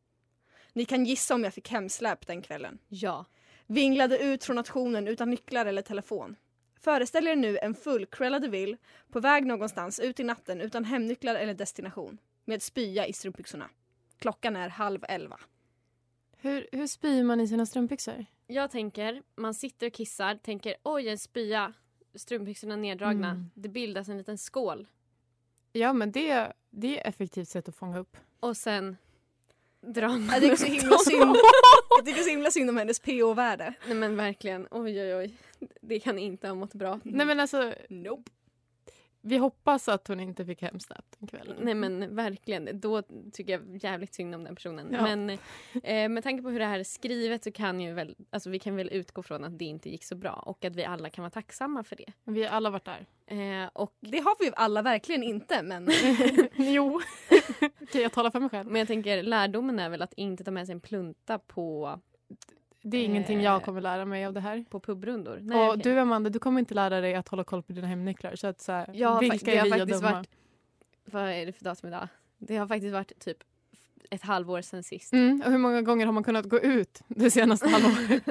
Ni 0.73 0.85
kan 0.85 1.05
gissa 1.05 1.35
om 1.35 1.43
jag 1.43 1.53
fick 1.53 1.69
hemsläp 1.69 2.27
den 2.27 2.41
kvällen. 2.41 2.79
Ja. 2.87 3.25
Vinglade 3.67 4.19
ut 4.19 4.43
från 4.43 4.55
nationen 4.55 5.07
utan 5.07 5.29
nycklar 5.29 5.65
eller 5.65 5.81
telefon. 5.81 6.35
Föreställ 6.79 7.27
er 7.27 7.35
nu 7.35 7.57
en 7.61 7.75
full 7.75 8.05
Cruella 8.05 8.39
de 8.39 8.47
Vil 8.47 8.77
på 9.11 9.19
väg 9.19 9.45
någonstans 9.45 9.99
ut 9.99 10.19
i 10.19 10.23
natten 10.23 10.61
utan 10.61 10.83
hemnycklar 10.83 11.35
eller 11.35 11.53
destination. 11.53 12.17
Med 12.45 12.61
spya 12.61 13.07
i 13.07 13.13
strumpbyxorna. 13.13 13.69
Klockan 14.19 14.55
är 14.55 14.69
halv 14.69 15.03
elva. 15.09 15.39
Hur, 16.37 16.67
hur 16.71 16.87
spyr 16.87 17.23
man 17.23 17.39
i 17.39 17.47
sina 17.47 17.65
strumpbyxor? 17.65 18.25
Jag 18.47 18.71
tänker, 18.71 19.23
man 19.35 19.53
sitter 19.53 19.87
och 19.87 19.93
kissar, 19.93 20.35
tänker 20.35 20.75
oj 20.83 21.09
en 21.09 21.17
spya, 21.17 21.73
strumpbyxorna 22.15 22.75
neddragna. 22.75 23.29
Mm. 23.29 23.49
Det 23.53 23.69
bildas 23.69 24.09
en 24.09 24.17
liten 24.17 24.37
skål. 24.37 24.87
Ja, 25.71 25.93
men 25.93 26.11
det, 26.11 26.53
det 26.69 26.97
är 26.97 27.01
ett 27.01 27.07
effektivt 27.15 27.49
sätt 27.49 27.69
att 27.69 27.75
fånga 27.75 27.97
upp. 27.97 28.17
Och 28.39 28.57
sen 28.57 28.97
drar 29.81 30.07
man 30.07 30.27
Jag 30.29 30.41
tycker 30.41 30.55
så 30.55 30.65
himla 30.65 30.97
synd, 30.97 31.35
jag 31.97 32.05
tycker 32.05 32.21
så 32.21 32.29
himla 32.29 32.51
synd 32.51 32.69
om 32.69 32.77
hennes 32.77 32.99
PO-värde. 32.99 33.73
Nej 33.85 33.95
men 33.95 34.15
verkligen, 34.15 34.67
oj 34.71 35.01
oj 35.01 35.15
oj. 35.15 35.33
Det 35.81 35.99
kan 35.99 36.19
inte 36.19 36.47
ha 36.47 36.55
mått 36.55 36.73
bra. 36.73 36.99
Nej, 37.03 37.25
men 37.25 37.39
alltså, 37.39 37.73
Nope. 37.89 38.31
vi 39.21 39.37
hoppas 39.37 39.89
att 39.89 40.07
hon 40.07 40.19
inte 40.19 40.45
fick 40.45 40.61
hemsläp 40.61 41.05
den 41.19 41.27
kvällen. 41.27 41.57
Nej 41.61 41.73
men 41.73 42.15
verkligen, 42.15 42.79
då 42.79 43.01
tycker 43.33 43.53
jag 43.53 43.83
jävligt 43.83 44.13
synd 44.13 44.35
om 44.35 44.43
den 44.43 44.55
personen. 44.55 44.87
Ja. 44.91 45.01
Men 45.01 45.29
eh, 45.83 46.09
med 46.09 46.23
tanke 46.23 46.43
på 46.43 46.49
hur 46.49 46.59
det 46.59 46.65
här 46.65 46.79
är 46.79 46.83
skrivet 46.83 47.43
så 47.43 47.51
kan 47.51 47.79
ju 47.81 47.93
väl, 47.93 48.15
alltså 48.29 48.49
vi 48.49 48.59
kan 48.59 48.75
väl 48.75 48.89
utgå 48.91 49.23
från 49.23 49.43
att 49.43 49.59
det 49.59 49.65
inte 49.65 49.89
gick 49.89 50.03
så 50.03 50.15
bra 50.15 50.43
och 50.45 50.65
att 50.65 50.75
vi 50.75 50.85
alla 50.85 51.09
kan 51.09 51.21
vara 51.21 51.31
tacksamma 51.31 51.83
för 51.83 51.95
det. 51.95 52.13
Vi 52.23 52.43
har 52.43 52.49
alla 52.49 52.69
varit 52.69 52.85
där. 52.85 53.05
Eh, 53.27 53.69
och, 53.73 53.93
Det 53.99 54.19
har 54.19 54.35
vi 54.39 54.45
ju 54.45 54.51
alla 54.55 54.81
verkligen 54.81 55.23
inte 55.23 55.61
men 55.61 55.89
jo. 56.55 57.01
Okej, 57.81 58.01
jag 58.01 58.11
talar 58.11 58.31
för 58.31 58.39
mig 58.39 58.49
själv. 58.49 58.69
men 58.71 58.79
jag 58.79 58.87
tänker 58.87 59.23
lärdomen 59.23 59.79
är 59.79 59.89
väl 59.89 60.01
att 60.01 60.13
inte 60.13 60.43
ta 60.43 60.51
med 60.51 60.65
sig 60.65 60.73
en 60.73 60.79
plunta 60.79 61.39
på, 61.39 61.99
Det 62.81 62.97
är 62.97 63.03
ingenting 63.05 63.37
Eh, 63.37 63.43
jag 63.43 63.63
kommer 63.63 63.81
lära 63.81 64.05
mig 64.05 64.25
av 64.25 64.33
det 64.33 64.39
här. 64.39 64.65
på 64.69 64.79
pubrundor. 64.79 65.39
Nej, 65.41 65.57
och 65.67 65.69
okej. 65.69 65.81
du 65.83 65.99
Amanda, 65.99 66.29
du 66.29 66.39
kommer 66.39 66.59
inte 66.59 66.73
lära 66.73 67.01
dig 67.01 67.15
att 67.15 67.27
hålla 67.27 67.43
koll 67.43 67.63
på 67.63 67.73
dina 67.73 67.87
hemnycklar. 67.87 68.35
Så 68.35 68.47
att, 68.47 68.61
så 68.61 68.71
här, 68.71 68.85
fa- 68.85 69.19
vilka 69.19 69.53
är 69.53 69.63
vi 69.63 69.69
faktiskt 69.69 70.01
döma? 70.01 70.13
varit- 70.15 70.29
Vad 71.05 71.29
är 71.29 71.45
det 71.45 71.53
för 71.53 71.63
datum 71.63 71.87
idag? 71.89 72.07
Det 72.37 72.57
har 72.57 72.67
faktiskt 72.67 72.93
varit 72.93 73.19
typ 73.19 73.37
ett 74.09 74.21
halvår 74.21 74.61
sedan 74.61 74.83
sist. 74.83 75.13
Mm, 75.13 75.41
och 75.45 75.51
hur 75.51 75.57
många 75.57 75.81
gånger 75.81 76.05
har 76.05 76.13
man 76.13 76.23
kunnat 76.23 76.45
gå 76.45 76.59
ut 76.59 77.01
det 77.07 77.31
senaste 77.31 77.67
halvåret? 77.69 78.23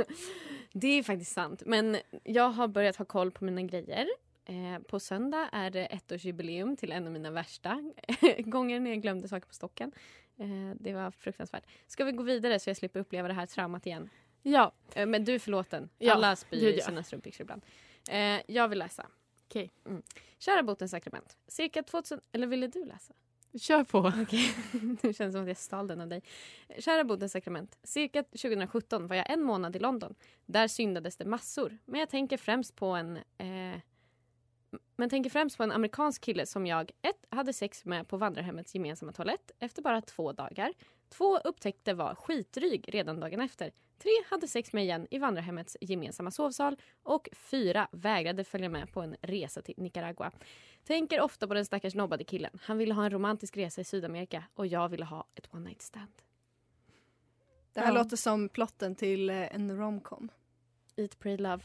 Det 0.72 0.88
är 0.88 1.02
faktiskt 1.02 1.32
sant. 1.32 1.62
Men 1.66 1.96
jag 2.24 2.48
har 2.50 2.68
börjat 2.68 2.96
ha 2.96 3.04
koll 3.04 3.30
på 3.30 3.44
mina 3.44 3.62
grejer. 3.62 4.06
Eh, 4.46 4.78
på 4.78 5.00
söndag 5.00 5.48
är 5.52 5.70
det 5.70 5.86
ettårsjubileum 5.86 6.76
till 6.76 6.92
en 6.92 7.06
av 7.06 7.12
mina 7.12 7.30
värsta 7.30 7.92
gånger 8.38 8.80
när 8.80 8.90
jag 8.90 9.02
glömde 9.02 9.28
saker 9.28 9.46
på 9.46 9.54
stocken. 9.54 9.92
Eh, 10.38 10.76
det 10.80 10.92
var 10.92 11.10
fruktansvärt. 11.10 11.64
Ska 11.86 12.04
vi 12.04 12.12
gå 12.12 12.22
vidare 12.22 12.58
så 12.58 12.70
jag 12.70 12.76
slipper 12.76 13.00
uppleva 13.00 13.28
det 13.28 13.34
här 13.34 13.46
traumat 13.46 13.86
igen? 13.86 14.10
ja, 14.42 14.72
Eh, 14.94 15.06
men 15.06 15.24
du 15.24 15.34
är 15.34 15.38
förlåten. 15.38 15.88
Ja, 15.98 16.14
Alla 16.14 16.36
spyr 16.36 16.68
i 16.68 16.80
sina 16.80 17.02
strumpbyxor 17.02 17.44
ibland. 17.44 17.62
Eh, 18.10 18.40
jag 18.46 18.68
vill 18.68 18.78
läsa. 18.78 19.06
Okej. 19.46 19.72
Mm. 19.86 20.02
Kära 20.38 20.62
botens 20.62 20.90
sakrament. 20.90 21.36
Cirka 21.46 21.82
2000... 21.82 22.20
Eller 22.32 22.46
ville 22.46 22.66
du 22.66 22.84
läsa? 22.84 23.14
kör 23.58 23.84
på. 23.84 24.12
Okej, 24.22 24.54
det 25.02 25.12
känns 25.12 25.34
som 25.34 25.42
att 25.42 25.48
jag 25.48 25.56
stal 25.56 25.86
den 25.86 26.00
av 26.00 26.08
dig. 26.08 26.22
Kära 26.78 27.04
Bodens 27.04 27.32
sakrament. 27.32 27.78
Cirka 27.82 28.22
2017 28.22 29.06
var 29.06 29.16
jag 29.16 29.30
en 29.30 29.42
månad 29.42 29.76
i 29.76 29.78
London. 29.78 30.14
Där 30.46 30.68
syndades 30.68 31.16
det 31.16 31.24
massor. 31.24 31.78
Men 31.84 32.00
jag 32.00 32.08
tänker 32.08 32.36
främst 32.36 32.76
på 32.76 32.86
en... 32.86 33.16
Eh, 33.16 33.80
men 34.96 35.10
tänker 35.10 35.30
främst 35.30 35.56
på 35.56 35.62
en 35.62 35.72
amerikansk 35.72 36.22
kille 36.22 36.46
som 36.46 36.66
jag 36.66 36.90
ett, 37.02 37.26
hade 37.30 37.52
sex 37.52 37.84
med 37.84 38.08
på 38.08 38.16
vandrarhemmets 38.16 38.74
gemensamma 38.74 39.12
toalett 39.12 39.50
efter 39.58 39.82
bara 39.82 40.00
två 40.00 40.32
dagar. 40.32 40.72
Två 41.08 41.38
upptäckte 41.38 41.94
var 41.94 42.14
skitryg 42.14 42.84
redan 42.88 43.20
dagen 43.20 43.40
efter. 43.40 43.72
Tre 43.98 44.10
hade 44.30 44.48
sex 44.48 44.72
med 44.72 44.84
igen 44.84 45.06
i 45.10 45.18
vandrarhemmets 45.18 45.76
gemensamma 45.80 46.30
sovsal. 46.30 46.76
Och 47.02 47.28
fyra 47.32 47.88
vägrade 47.92 48.44
följa 48.44 48.68
med 48.68 48.92
på 48.92 49.00
en 49.02 49.16
resa 49.22 49.62
till 49.62 49.74
Nicaragua. 49.76 50.32
Tänker 50.84 51.20
ofta 51.20 51.46
på 51.48 51.54
den 51.54 51.64
stackars 51.64 51.94
nobbade 51.94 52.24
killen. 52.24 52.58
Han 52.62 52.78
ville 52.78 52.94
ha 52.94 53.04
en 53.04 53.10
romantisk 53.10 53.56
resa 53.56 53.80
i 53.80 53.84
Sydamerika 53.84 54.44
och 54.54 54.66
jag 54.66 54.88
ville 54.88 55.04
ha 55.04 55.26
ett 55.34 55.54
one 55.54 55.64
night 55.68 55.82
stand. 55.82 56.12
det 57.72 57.80
här 57.80 57.86
Ja. 57.86 57.94
låter 57.94 58.16
som 58.16 58.48
plotten 58.48 58.94
till 58.94 59.30
eh, 59.30 59.54
en 59.54 59.76
romcom. 59.78 60.28
Eat, 60.96 61.18
pray, 61.18 61.36
love. 61.36 61.62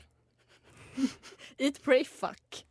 Eat, 1.57 1.81
pray, 1.83 2.05
fuck. 2.05 2.65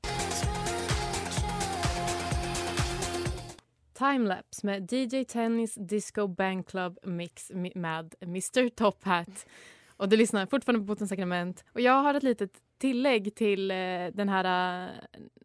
Timelapse 4.01 4.67
med 4.67 4.93
DJ 4.93 5.25
Tennis 5.25 5.75
Disco 5.75 6.27
Bang 6.29 6.67
Club 6.67 6.99
Mix 7.03 7.51
mi- 7.51 7.79
med 7.79 8.15
Mr 8.21 8.69
Top 8.69 9.05
Hat. 9.05 9.47
Och 9.89 10.09
du 10.09 10.17
lyssnar 10.17 10.47
fortfarande 10.47 10.81
på 10.81 10.85
Botens 10.85 11.09
sakrament. 11.11 11.65
Och 11.73 11.81
jag 11.81 11.93
har 12.03 12.15
ett 12.15 12.23
litet 12.23 12.63
tillägg 12.79 13.35
till 13.35 13.71
eh, 13.71 13.77
den 14.13 14.29
här 14.29 14.85
uh, 14.89 14.95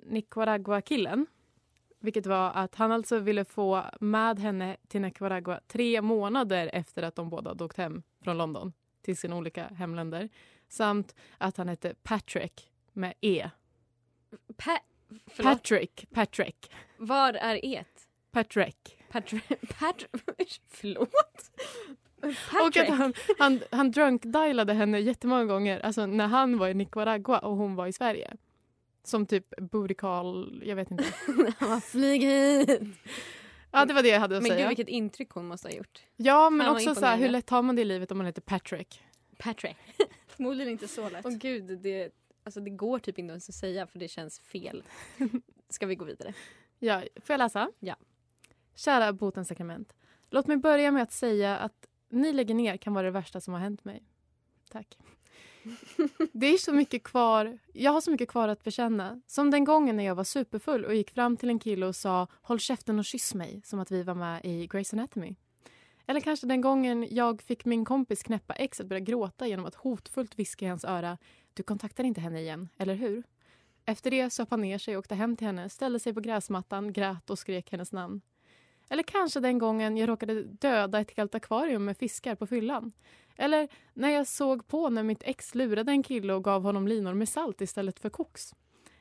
Nicaragua-killen. 0.06 1.28
Vilket 2.00 2.26
var 2.26 2.52
att 2.52 2.76
han 2.76 2.92
alltså 2.92 3.20
ville 3.20 3.46
få 3.46 3.84
med 4.00 4.40
henne 4.40 4.78
till 4.88 5.02
Nicaragua 5.02 5.60
tre 5.68 6.02
månader 6.02 6.70
efter 6.74 7.04
att 7.04 7.16
de 7.16 7.30
båda 7.30 7.50
hade 7.50 7.64
åkt 7.64 7.78
hem 7.78 8.04
från 8.24 8.38
London 8.38 8.74
till 9.02 9.18
sina 9.18 9.36
olika 9.38 9.68
hemländer. 9.68 10.30
Samt 10.68 11.16
att 11.38 11.58
han 11.58 11.68
hette 11.68 11.96
Patrick 12.04 12.72
med 12.94 13.14
E. 13.22 13.50
Pa- 14.58 14.80
förlåt, 15.28 15.52
Patrick. 15.54 16.08
Patrick. 16.14 16.72
var 16.98 17.34
är 17.34 17.60
et? 17.64 17.95
Patrick. 18.36 18.98
Patrick? 19.12 19.44
Patrick? 19.80 20.62
Förlåt? 20.68 21.10
Och 22.22 22.30
att 22.30 22.52
Patrick? 22.52 22.90
han, 22.90 23.14
han, 23.40 23.62
han 23.72 23.92
drunk-dialade 23.92 24.74
henne 24.74 25.00
jättemånga 25.00 25.46
gånger. 25.46 25.80
Alltså 25.80 26.06
när 26.06 26.28
han 26.28 26.58
var 26.58 26.68
i 26.68 26.74
Nicaragua 26.74 27.40
och 27.40 27.58
hon 27.58 27.76
var 27.76 27.88
i 27.88 27.94
Sverige. 27.94 28.34
Som 29.04 29.26
typ 29.26 29.54
booty 29.58 29.94
call, 29.94 30.62
jag 30.66 30.76
vet 30.76 30.92
inte. 30.92 31.04
Han 31.58 31.70
bara, 31.70 31.82
flyg 31.82 32.22
hit! 32.22 32.82
Ja, 33.72 33.86
det 33.86 33.94
var 33.94 34.04
det 34.04 34.10
jag 34.10 34.20
hade 34.20 34.38
att 34.38 34.44
Men 34.44 34.52
säga. 34.52 34.62
gud 34.62 34.68
vilket 34.68 34.88
intryck 34.88 35.30
hon 35.30 35.48
måste 35.48 35.68
ha 35.68 35.76
gjort. 35.76 36.04
Ja, 36.16 36.50
men 36.50 36.70
också 36.70 36.96
så 36.96 37.06
här, 37.06 37.18
hur 37.18 37.30
lätt 37.30 37.50
har 37.50 37.62
man 37.62 37.76
det 37.76 37.82
i 37.82 37.86
livet 37.86 38.12
om 38.12 38.18
man 38.18 38.26
heter 38.26 38.42
Patrick? 38.42 39.04
Patrick. 39.38 39.78
Förmodligen 40.28 40.72
inte 40.72 40.88
så 40.88 41.10
lätt. 41.10 41.26
Åh 41.26 41.32
gud, 41.32 41.80
det, 41.80 42.12
alltså, 42.44 42.60
det 42.60 42.70
går 42.70 43.00
typ 43.00 43.20
inte 43.20 43.32
ens 43.32 43.50
att 43.50 43.56
säga 43.56 43.88
för 43.88 44.00
det 44.00 44.08
känns 44.08 44.40
fel. 44.40 44.84
Ska 45.70 45.86
vi 45.86 45.96
gå 45.96 46.06
vidare? 46.06 46.34
Ja, 46.80 47.00
får 47.00 47.34
jag 47.34 47.38
läsa? 47.38 47.72
Ja. 47.80 47.96
Kära 48.76 49.14
Botens 49.14 49.48
sakrament. 49.48 49.94
Låt 50.30 50.48
mig 50.48 50.58
börja 50.58 50.92
med 50.92 51.04
att 51.04 51.12
säga 51.12 51.58
att 51.58 51.88
ni 52.10 52.34
lägger 52.34 52.56
ner 52.56 52.78
kan 52.78 52.94
vara 52.94 53.06
det 53.06 53.12
värsta 53.12 53.42
som 53.42 53.54
har 53.54 53.62
hänt 53.62 53.86
mig. 53.86 54.04
Tack. 54.72 54.98
Det 56.34 56.48
är 56.48 56.58
så 56.58 56.74
mycket 56.74 57.04
kvar. 57.04 57.58
Jag 57.74 57.92
har 57.92 58.02
så 58.02 58.12
mycket 58.12 58.30
kvar 58.30 58.48
att 58.48 58.64
bekänna. 58.64 59.22
Som 59.28 59.52
den 59.52 59.64
gången 59.64 59.98
när 59.98 60.04
jag 60.04 60.16
var 60.16 60.24
superfull 60.24 60.86
och 60.86 60.96
gick 60.96 61.12
fram 61.12 61.38
till 61.38 61.50
en 61.50 61.60
kille 61.60 61.86
och 61.86 61.96
sa 61.96 62.28
håll 62.42 62.60
käften 62.60 63.00
och 63.00 63.06
kyss 63.06 63.34
mig 63.34 63.62
som 63.66 63.80
att 63.80 63.92
vi 63.92 64.04
var 64.04 64.16
med 64.16 64.46
i 64.46 64.68
Grey's 64.68 64.94
Anatomy. 64.94 65.36
Eller 66.08 66.20
kanske 66.20 66.48
den 66.48 66.62
gången 66.62 67.08
jag 67.12 67.42
fick 67.42 67.66
min 67.66 67.86
kompis 67.86 68.24
knäppa 68.24 68.54
ex 68.54 68.80
att 68.80 68.88
börja 68.88 69.00
gråta 69.00 69.48
genom 69.48 69.66
att 69.66 69.76
hotfullt 69.76 70.40
viska 70.40 70.66
i 70.66 70.70
hans 70.70 70.86
öra 70.86 71.18
du 71.54 71.64
kontaktar 71.64 72.04
inte 72.04 72.22
henne 72.22 72.42
igen, 72.42 72.70
eller 72.78 72.96
hur? 72.96 73.24
Efter 73.86 74.12
det 74.12 74.30
söp 74.30 74.52
han 74.52 74.62
ner 74.62 74.78
sig, 74.78 74.98
åkte 74.98 75.16
hem 75.16 75.36
till 75.36 75.48
henne, 75.48 75.70
ställde 75.70 76.00
sig 76.00 76.14
på 76.14 76.20
gräsmattan, 76.20 76.94
grät 76.94 77.30
och 77.30 77.40
skrek 77.40 77.72
hennes 77.72 77.92
namn. 77.92 78.22
Eller 78.90 79.04
kanske 79.04 79.40
den 79.40 79.58
gången 79.58 79.98
jag 79.98 80.10
råkade 80.10 80.44
döda 80.44 81.00
ett 81.00 81.18
helt 81.18 81.36
akvarium 81.36 81.86
med 81.86 81.98
fiskar 81.98 82.36
på 82.36 82.48
fyllan. 82.48 82.92
Eller 83.38 83.68
när 83.94 84.10
jag 84.10 84.28
såg 84.28 84.68
på 84.68 84.90
när 84.90 85.04
mitt 85.04 85.24
ex 85.24 85.56
lurade 85.56 85.92
en 85.92 86.04
kille 86.04 86.34
och 86.34 86.44
gav 86.44 86.64
honom 86.64 86.88
linor 86.88 87.14
med 87.14 87.30
salt 87.30 87.62
istället 87.62 88.00
för 88.00 88.10
koks. 88.10 88.56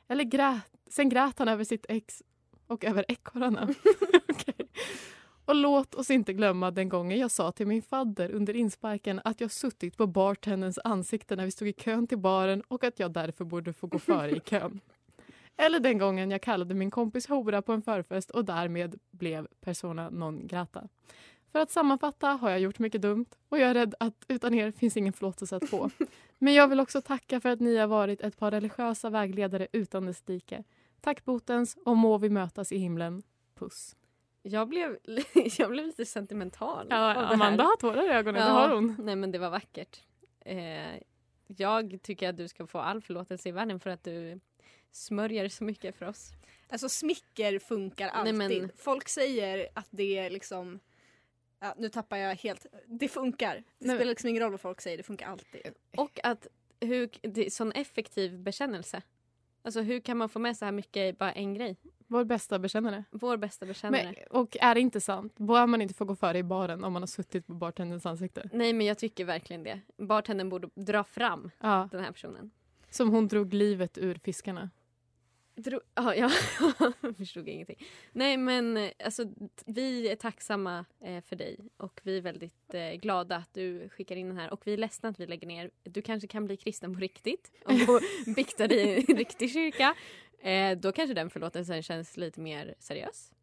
Eller 0.08 0.24
grät, 0.24 0.72
sen 0.90 1.08
grät 1.08 1.38
han 1.38 1.48
över 1.48 1.64
sitt 1.64 1.86
ex 1.88 2.22
och 2.66 2.84
över 2.84 3.04
ekorrarna. 3.08 3.68
Och 5.46 5.54
låt 5.54 5.94
oss 5.94 6.10
inte 6.10 6.32
glömma 6.32 6.70
den 6.70 6.88
gången 6.88 7.18
jag 7.18 7.30
sa 7.30 7.52
till 7.52 7.66
min 7.66 7.82
fadder 7.82 8.30
under 8.30 8.56
insparken 8.56 9.20
att 9.24 9.40
jag 9.40 9.50
suttit 9.50 9.96
på 9.96 10.06
bartenderns 10.06 10.78
ansikte 10.84 11.36
när 11.36 11.44
vi 11.44 11.50
stod 11.50 11.68
i 11.68 11.72
kön 11.72 12.06
till 12.06 12.18
baren 12.18 12.62
och 12.68 12.84
att 12.84 12.98
jag 12.98 13.12
därför 13.12 13.44
borde 13.44 13.72
få 13.72 13.86
gå 13.86 13.98
före 13.98 14.30
i 14.30 14.40
kön. 14.40 14.80
Eller 15.56 15.80
den 15.80 15.98
gången 15.98 16.30
jag 16.30 16.42
kallade 16.42 16.74
min 16.74 16.90
kompis 16.90 17.26
hora 17.26 17.62
på 17.62 17.72
en 17.72 17.82
förfest 17.82 18.30
och 18.30 18.44
därmed 18.44 18.98
blev 19.10 19.48
persona 19.60 20.10
non 20.10 20.46
grata. 20.46 20.88
För 21.52 21.58
att 21.58 21.70
sammanfatta 21.70 22.28
har 22.28 22.50
jag 22.50 22.60
gjort 22.60 22.78
mycket 22.78 23.02
dumt 23.02 23.26
och 23.48 23.58
jag 23.58 23.70
är 23.70 23.74
rädd 23.74 23.94
att 24.00 24.24
utan 24.28 24.54
er 24.54 24.70
finns 24.70 24.96
ingen 24.96 25.12
förlåtelse 25.12 25.56
att 25.56 25.70
få. 25.70 25.90
Men 26.38 26.54
jag 26.54 26.68
vill 26.68 26.80
också 26.80 27.00
tacka 27.00 27.40
för 27.40 27.48
att 27.48 27.60
ni 27.60 27.76
har 27.76 27.86
varit 27.86 28.20
ett 28.20 28.36
par 28.36 28.50
religiösa 28.50 29.10
vägledare 29.10 29.68
utan 29.72 30.06
dess 30.06 30.22
like. 30.26 30.64
Tack 31.00 31.24
botens 31.24 31.76
och 31.84 31.96
må 31.96 32.18
vi 32.18 32.30
mötas 32.30 32.72
i 32.72 32.78
himlen. 32.78 33.22
Puss. 33.54 33.96
Jag 34.42 34.68
blev, 34.68 34.98
jag 35.58 35.70
blev 35.70 35.86
lite 35.86 36.04
sentimental. 36.04 36.86
Ja. 36.90 37.14
Amanda 37.14 37.64
har 37.64 37.76
tårar 37.76 38.04
i 38.04 38.08
ögonen, 38.08 38.42
det 38.42 38.50
har 38.50 38.74
hon. 38.74 38.96
Nej 38.98 39.16
men 39.16 39.32
det 39.32 39.38
var 39.38 39.50
vackert. 39.50 40.02
Eh, 40.40 41.02
jag 41.46 41.98
tycker 42.02 42.28
att 42.28 42.36
du 42.36 42.48
ska 42.48 42.66
få 42.66 42.78
all 42.78 43.00
förlåtelse 43.00 43.48
i 43.48 43.52
världen 43.52 43.80
för 43.80 43.90
att 43.90 44.04
du 44.04 44.40
smörjer 44.96 45.48
så 45.48 45.64
mycket 45.64 45.96
för 45.96 46.06
oss. 46.06 46.30
Alltså 46.68 46.88
smicker 46.88 47.58
funkar 47.58 48.04
Nej, 48.06 48.14
alltid. 48.14 48.62
men- 48.62 48.70
Folk 48.76 49.08
säger 49.08 49.68
att 49.74 49.88
det 49.90 50.18
är 50.18 50.30
liksom 50.30 50.80
Ja, 51.60 51.74
nu 51.78 51.88
tappar 51.88 52.16
jag 52.16 52.34
helt. 52.36 52.66
Det 52.86 53.08
funkar. 53.08 53.54
Det 53.54 53.86
Nej, 53.86 53.96
spelar 53.96 54.10
liksom 54.10 54.28
ingen 54.28 54.42
roll 54.42 54.50
vad 54.50 54.60
folk 54.60 54.80
säger, 54.80 54.96
det 54.96 55.02
funkar 55.02 55.26
alltid. 55.28 55.60
Och 55.96 56.20
att 56.22 56.46
hur, 56.80 57.10
det 57.22 57.46
är 57.46 57.50
sån 57.50 57.72
effektiv 57.72 58.38
bekännelse. 58.38 59.02
Alltså 59.62 59.80
hur 59.80 60.00
kan 60.00 60.16
man 60.16 60.28
få 60.28 60.38
med 60.38 60.56
så 60.56 60.64
här 60.64 60.72
mycket 60.72 60.96
i 60.96 61.12
bara 61.18 61.32
en 61.32 61.54
grej? 61.54 61.76
Vår 62.06 62.24
bästa 62.24 62.58
bekännare. 62.58 63.04
Vår 63.10 63.36
bästa 63.36 63.66
bekännare. 63.66 64.02
Men, 64.30 64.40
och 64.40 64.56
är 64.60 64.74
det 64.74 64.80
inte 64.80 65.00
sant? 65.00 65.34
Bör 65.38 65.66
man 65.66 65.82
inte 65.82 65.94
få 65.94 66.04
gå 66.04 66.16
före 66.16 66.38
i 66.38 66.42
baren 66.42 66.84
om 66.84 66.92
man 66.92 67.02
har 67.02 67.06
suttit 67.06 67.46
på 67.46 67.54
bartenderns 67.54 68.06
ansikte? 68.06 68.50
Nej 68.52 68.72
men 68.72 68.86
jag 68.86 68.98
tycker 68.98 69.24
verkligen 69.24 69.62
det. 69.62 69.80
Bartendern 69.96 70.48
borde 70.48 70.68
dra 70.74 71.04
fram 71.04 71.50
Ja, 71.60 71.88
den 71.92 72.04
här 72.04 72.12
personen. 72.12 72.50
som 72.90 73.08
hon 73.10 73.28
drog 73.28 73.54
livet 73.54 73.98
ur 73.98 74.14
fiskarna. 74.14 74.70
Dro- 75.56 75.80
ah, 75.94 76.14
ja. 76.16 76.30
jag 77.02 77.16
förstod 77.16 77.48
ingenting. 77.48 77.86
Nej 78.12 78.36
men 78.36 78.76
eh, 78.76 78.90
alltså, 79.04 79.24
vi 79.66 80.08
är 80.08 80.16
tacksamma 80.16 80.84
eh, 81.00 81.20
för 81.20 81.36
dig 81.36 81.58
och 81.76 82.00
vi 82.02 82.16
är 82.16 82.20
väldigt 82.20 82.74
eh, 82.74 82.90
glada 82.92 83.36
att 83.36 83.54
du 83.54 83.88
skickar 83.88 84.16
in 84.16 84.28
den 84.28 84.36
här 84.38 84.52
och 84.52 84.66
vi 84.66 84.72
är 84.72 84.76
ledsna 84.76 85.08
att 85.08 85.20
vi 85.20 85.26
lägger 85.26 85.46
ner. 85.46 85.70
Du 85.82 86.02
kanske 86.02 86.28
kan 86.28 86.44
bli 86.44 86.56
kristen 86.56 86.94
på 86.94 87.00
riktigt 87.00 87.52
och 87.64 88.00
bikta 88.36 88.66
dig 88.68 88.78
i 88.78 89.04
en 89.08 89.16
riktig 89.16 89.52
kyrka. 89.52 89.94
Eh, 90.42 90.78
då 90.78 90.92
kanske 90.92 91.14
den 91.14 91.30
förlåtelsen 91.30 91.82
känns 91.82 92.16
lite 92.16 92.40
mer 92.40 92.74
seriös. 92.78 93.33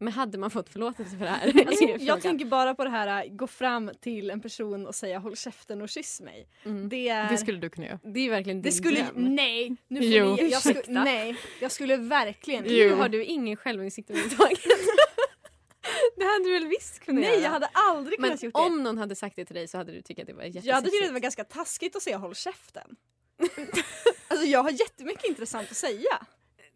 Men 0.00 0.12
hade 0.12 0.38
man 0.38 0.50
fått 0.50 0.68
förlåtelse 0.68 1.10
för 1.18 1.24
det 1.24 1.30
här? 1.30 1.66
Alltså, 1.66 1.84
jag 2.00 2.20
tänker 2.22 2.44
bara 2.46 2.74
på 2.74 2.84
det 2.84 2.90
här, 2.90 3.24
äh, 3.24 3.30
gå 3.32 3.46
fram 3.46 3.90
till 4.00 4.30
en 4.30 4.40
person 4.40 4.86
och 4.86 4.94
säga 4.94 5.18
håll 5.18 5.36
käften 5.36 5.82
och 5.82 5.88
kyss 5.88 6.20
mig. 6.20 6.48
mm. 6.64 6.88
Det, 6.88 7.08
är, 7.08 7.28
Det 7.30 7.38
skulle 7.38 7.58
du 7.58 7.70
kunna 7.70 7.86
göra. 7.86 7.98
Det 8.04 8.20
är 8.20 8.30
verkligen 8.30 8.62
det 8.62 8.68
din 8.68 8.78
skulle, 8.78 9.02
dröm. 9.02 9.34
nej, 9.34 9.76
nu 9.88 10.00
får 10.00 10.08
Jo. 10.08 10.34
ni, 10.36 10.42
jag 10.48 10.58
Ursäkta. 10.58 10.90
nej, 10.92 11.36
jag 11.60 11.72
skulle 11.72 11.96
verkligen 11.96 12.64
Jo. 12.66 12.88
Nu 12.88 12.94
har 12.94 13.08
du 13.08 13.24
ingen 13.24 13.56
självinsikt 13.56 14.10
överhuvudtaget. 14.10 14.58
det 16.16 16.24
hade 16.24 16.44
du 16.44 16.52
väl 16.52 16.66
visst 16.66 17.00
kunnat 17.00 17.20
Nej, 17.20 17.30
göra? 17.32 17.42
jag 17.42 17.50
hade 17.50 17.66
aldrig 17.72 18.20
Men 18.20 18.30
kunnat 18.30 18.42
gjort 18.42 18.54
det. 18.54 18.60
om 18.60 18.82
någon 18.82 18.98
hade 18.98 19.14
sagt 19.14 19.36
det 19.36 19.44
till 19.44 19.54
dig 19.56 19.68
så 19.68 19.78
hade 19.78 19.92
du 19.92 20.02
tyckt 20.02 20.20
att 20.20 20.26
det 20.26 20.32
var 20.32 20.42
Jag 20.42 20.48
hade 20.48 20.60
tyckt 20.62 20.74
att 20.74 20.82
det 20.82 20.86
jättesexigt. 20.86 21.12
var 21.12 21.20
ganska 21.20 21.44
taskigt 21.44 21.96
att 21.96 22.02
säga 22.02 22.16
håll 22.16 22.34
käften. 22.34 22.96
alltså 24.28 24.46
jag 24.46 24.62
har 24.62 24.70
jättemycket 24.70 25.24
intressant 25.24 25.70
att 25.70 25.76
säga. 25.76 26.26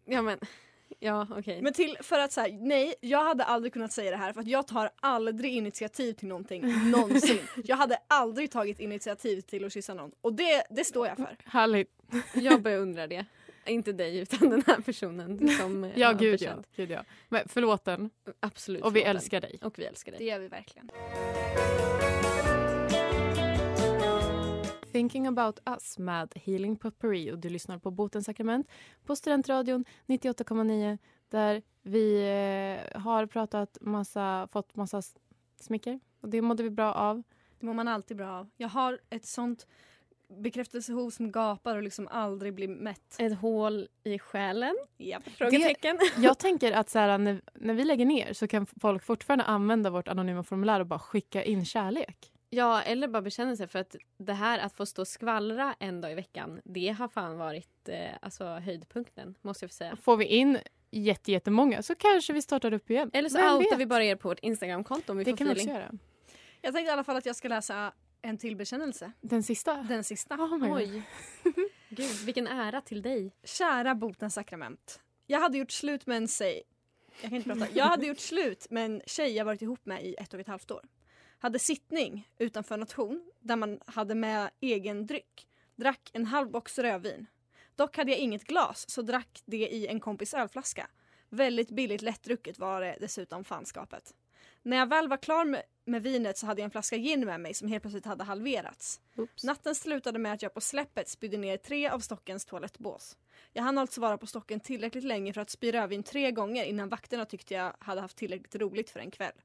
Ja 0.05 0.21
men, 0.21 0.39
ja 0.99 1.27
okej. 1.31 1.61
Men 1.61 1.73
till, 1.73 1.97
för 2.01 2.19
att 2.19 2.31
säga 2.31 2.57
nej, 2.61 2.93
jag 3.01 3.23
hade 3.23 3.43
aldrig 3.43 3.73
kunnat 3.73 3.91
säga 3.91 4.11
det 4.11 4.17
här 4.17 4.33
för 4.33 4.41
att 4.41 4.47
jag 4.47 4.67
tar 4.67 4.89
aldrig 4.99 5.53
initiativ 5.53 6.13
till 6.13 6.27
någonting 6.27 6.63
någonsin. 6.91 7.39
jag 7.63 7.75
hade 7.75 7.97
aldrig 8.07 8.51
tagit 8.51 8.79
initiativ 8.79 9.41
till 9.41 9.65
att 9.65 9.73
kyssa 9.73 9.93
någon 9.93 10.11
och 10.21 10.33
det, 10.33 10.63
det 10.69 10.83
står 10.83 11.07
jag 11.07 11.17
för. 11.17 11.37
Härligt. 11.45 11.89
Jag 12.33 12.61
beundrar 12.61 13.07
det. 13.07 13.25
Inte 13.65 13.91
dig 13.91 14.17
utan 14.17 14.49
den 14.49 14.63
här 14.67 14.81
personen 14.81 15.49
som 15.59 15.91
Ja, 15.95 16.07
har 16.07 16.13
gud 16.13 16.41
ja. 16.41 16.51
gud 16.75 16.91
ja. 16.91 17.03
Men 17.29 17.47
förlåten. 17.47 18.09
Absolut. 18.39 18.83
Och 18.83 18.95
vi 18.95 19.03
älskar 19.03 19.41
dig. 19.41 19.59
Och 19.61 19.79
vi 19.79 19.85
älskar 19.85 20.11
Det 20.11 20.17
dig. 20.17 20.27
gör 20.27 20.39
vi 20.39 20.47
verkligen. 20.47 20.89
Thinking 24.93 25.27
about 25.27 25.59
us 25.65 25.97
med 25.97 26.33
Healing 26.35 26.75
Potpourri 26.75 27.31
och 27.31 27.39
du 27.39 27.49
lyssnar 27.49 27.77
på 27.77 27.91
Botens 27.91 28.25
sakrament 28.25 28.67
på 29.05 29.15
Studentradion 29.15 29.85
98,9 30.07 30.97
där 31.29 31.61
vi 31.81 32.21
eh, 32.93 33.01
har 33.01 33.25
pratat 33.25 33.77
massa, 33.81 34.47
fått 34.51 34.75
massa 34.75 35.01
smicker 35.59 35.99
och 36.21 36.29
det 36.29 36.41
mådde 36.41 36.63
vi 36.63 36.69
bra 36.69 36.93
av. 36.93 37.23
Det 37.59 37.65
mår 37.65 37.73
man 37.73 37.87
alltid 37.87 38.17
bra 38.17 38.29
av. 38.29 38.49
Jag 38.57 38.69
har 38.69 38.99
ett 39.09 39.25
sånt 39.25 39.67
bekräftelsehov 40.29 41.09
som 41.09 41.31
gapar 41.31 41.75
och 41.75 41.83
liksom 41.83 42.07
aldrig 42.07 42.53
blir 42.53 42.67
mätt. 42.67 43.15
Ett 43.19 43.39
hål 43.39 43.87
i 44.03 44.19
själen? 44.19 44.75
Japp. 44.97 45.23
Frågetecken. 45.23 45.99
Jag 46.17 46.39
tänker 46.39 46.71
att 46.71 46.89
så 46.89 46.99
här, 46.99 47.17
när, 47.17 47.41
när 47.53 47.73
vi 47.73 47.83
lägger 47.83 48.05
ner 48.05 48.33
så 48.33 48.47
kan 48.47 48.65
folk 48.65 49.03
fortfarande 49.03 49.45
använda 49.45 49.89
vårt 49.89 50.07
anonyma 50.07 50.43
formulär 50.43 50.79
och 50.79 50.87
bara 50.87 50.99
skicka 50.99 51.43
in 51.43 51.65
kärlek. 51.65 52.32
Ja, 52.55 52.81
eller 52.81 53.07
bara 53.07 53.21
bekännelse 53.21 53.67
för 53.67 53.79
att 53.79 53.95
det 54.17 54.33
här 54.33 54.59
att 54.59 54.73
få 54.73 54.85
stå 54.85 55.01
och 55.01 55.07
skvallra 55.07 55.75
en 55.79 56.01
dag 56.01 56.11
i 56.11 56.15
veckan, 56.15 56.61
det 56.63 56.89
har 56.89 57.07
fan 57.07 57.37
varit 57.37 57.89
eh, 57.89 58.09
alltså, 58.21 58.45
höjdpunkten, 58.45 59.35
måste 59.41 59.63
jag 59.63 59.69
få 59.71 59.75
säga. 59.75 59.95
Får 59.95 60.17
vi 60.17 60.25
in 60.25 60.57
jätte, 60.91 61.31
jättemånga 61.31 61.81
så 61.83 61.95
kanske 61.95 62.33
vi 62.33 62.41
startar 62.41 62.73
upp 62.73 62.89
igen. 62.89 63.09
Eller 63.13 63.29
så 63.29 63.37
Vem 63.37 63.55
outar 63.55 63.69
vet? 63.69 63.79
vi 63.79 63.85
bara 63.85 64.03
er 64.03 64.15
på 64.15 64.27
vårt 64.27 64.39
Instagramkonto 64.39 65.11
om 65.11 65.17
vi 65.17 65.23
Det 65.23 65.31
får 65.31 65.37
kan 65.37 65.47
vi 65.47 65.53
också 65.53 65.61
feeling. 65.61 65.81
göra. 65.81 65.91
Jag 66.61 66.73
tänkte 66.73 66.89
i 66.89 66.93
alla 66.93 67.03
fall 67.03 67.15
att 67.15 67.25
jag 67.25 67.35
ska 67.35 67.47
läsa 67.47 67.93
en 68.21 68.37
till 68.37 68.55
bekännelse. 68.55 69.11
Den 69.21 69.43
sista? 69.43 69.73
Den 69.89 70.03
sista. 70.03 70.35
Oh. 70.35 70.73
Oj. 70.75 71.03
Gud, 71.89 72.15
vilken 72.25 72.47
ära 72.47 72.81
till 72.81 73.01
dig. 73.01 73.31
Kära 73.43 73.95
botens 73.95 74.33
sakrament. 74.33 74.99
Jag 75.27 75.39
hade 75.39 75.57
gjort 75.57 75.71
slut 75.71 76.05
med 76.05 76.17
en 76.17 76.27
tjej. 76.27 76.63
Jag 77.21 77.29
kan 77.29 77.35
inte 77.37 77.49
prata. 77.49 77.67
Jag 77.73 77.85
hade 77.85 78.05
gjort 78.05 78.19
slut 78.19 78.67
med 78.69 78.85
en 78.85 79.01
tjej 79.05 79.35
jag 79.35 79.45
varit 79.45 79.61
ihop 79.61 79.85
med 79.85 80.05
i 80.05 80.15
ett 80.15 80.33
och 80.33 80.39
ett 80.39 80.47
halvt 80.47 80.71
år. 80.71 80.81
Hade 81.43 81.59
sittning 81.59 82.29
utanför 82.37 82.77
nation 82.77 83.31
där 83.39 83.55
man 83.55 83.79
hade 83.85 84.15
med 84.15 84.49
egen 84.59 85.05
dryck. 85.05 85.47
Drack 85.75 86.09
en 86.13 86.25
halv 86.25 86.51
box 86.51 86.79
rödvin. 86.79 87.25
Dock 87.75 87.97
hade 87.97 88.11
jag 88.11 88.19
inget 88.19 88.43
glas 88.43 88.89
så 88.89 89.01
drack 89.01 89.41
det 89.45 89.73
i 89.73 89.87
en 89.87 89.99
kompis 89.99 90.33
ölflaska. 90.33 90.87
Väldigt 91.29 91.69
billigt 91.69 92.01
lättdrucket 92.01 92.59
var 92.59 92.81
det 92.81 92.97
dessutom 92.99 93.43
fanskapet. 93.43 94.13
När 94.61 94.77
jag 94.77 94.89
väl 94.89 95.07
var 95.07 95.17
klar 95.17 95.45
med, 95.45 95.63
med 95.85 96.03
vinet 96.03 96.37
så 96.37 96.45
hade 96.45 96.61
jag 96.61 96.65
en 96.65 96.71
flaska 96.71 96.97
gin 96.97 97.25
med 97.25 97.39
mig 97.39 97.53
som 97.53 97.67
helt 97.67 97.83
plötsligt 97.83 98.05
hade 98.05 98.23
halverats. 98.23 99.01
Oops. 99.17 99.43
Natten 99.43 99.75
slutade 99.75 100.19
med 100.19 100.33
att 100.33 100.41
jag 100.41 100.53
på 100.53 100.61
släppet 100.61 101.09
spydde 101.09 101.37
ner 101.37 101.57
tre 101.57 101.89
av 101.89 101.99
stockens 101.99 102.45
toalettbås. 102.45 103.17
Jag 103.53 103.63
hann 103.63 103.77
alltså 103.77 104.01
vara 104.01 104.17
på 104.17 104.27
stocken 104.27 104.59
tillräckligt 104.59 105.03
länge 105.03 105.33
för 105.33 105.41
att 105.41 105.49
spy 105.49 105.71
rödvin 105.71 106.03
tre 106.03 106.31
gånger 106.31 106.63
innan 106.63 106.89
vakterna 106.89 107.25
tyckte 107.25 107.53
jag 107.53 107.73
hade 107.79 108.01
haft 108.01 108.17
tillräckligt 108.17 108.55
roligt 108.55 108.89
för 108.89 108.99
en 108.99 109.11
kväll. 109.11 109.35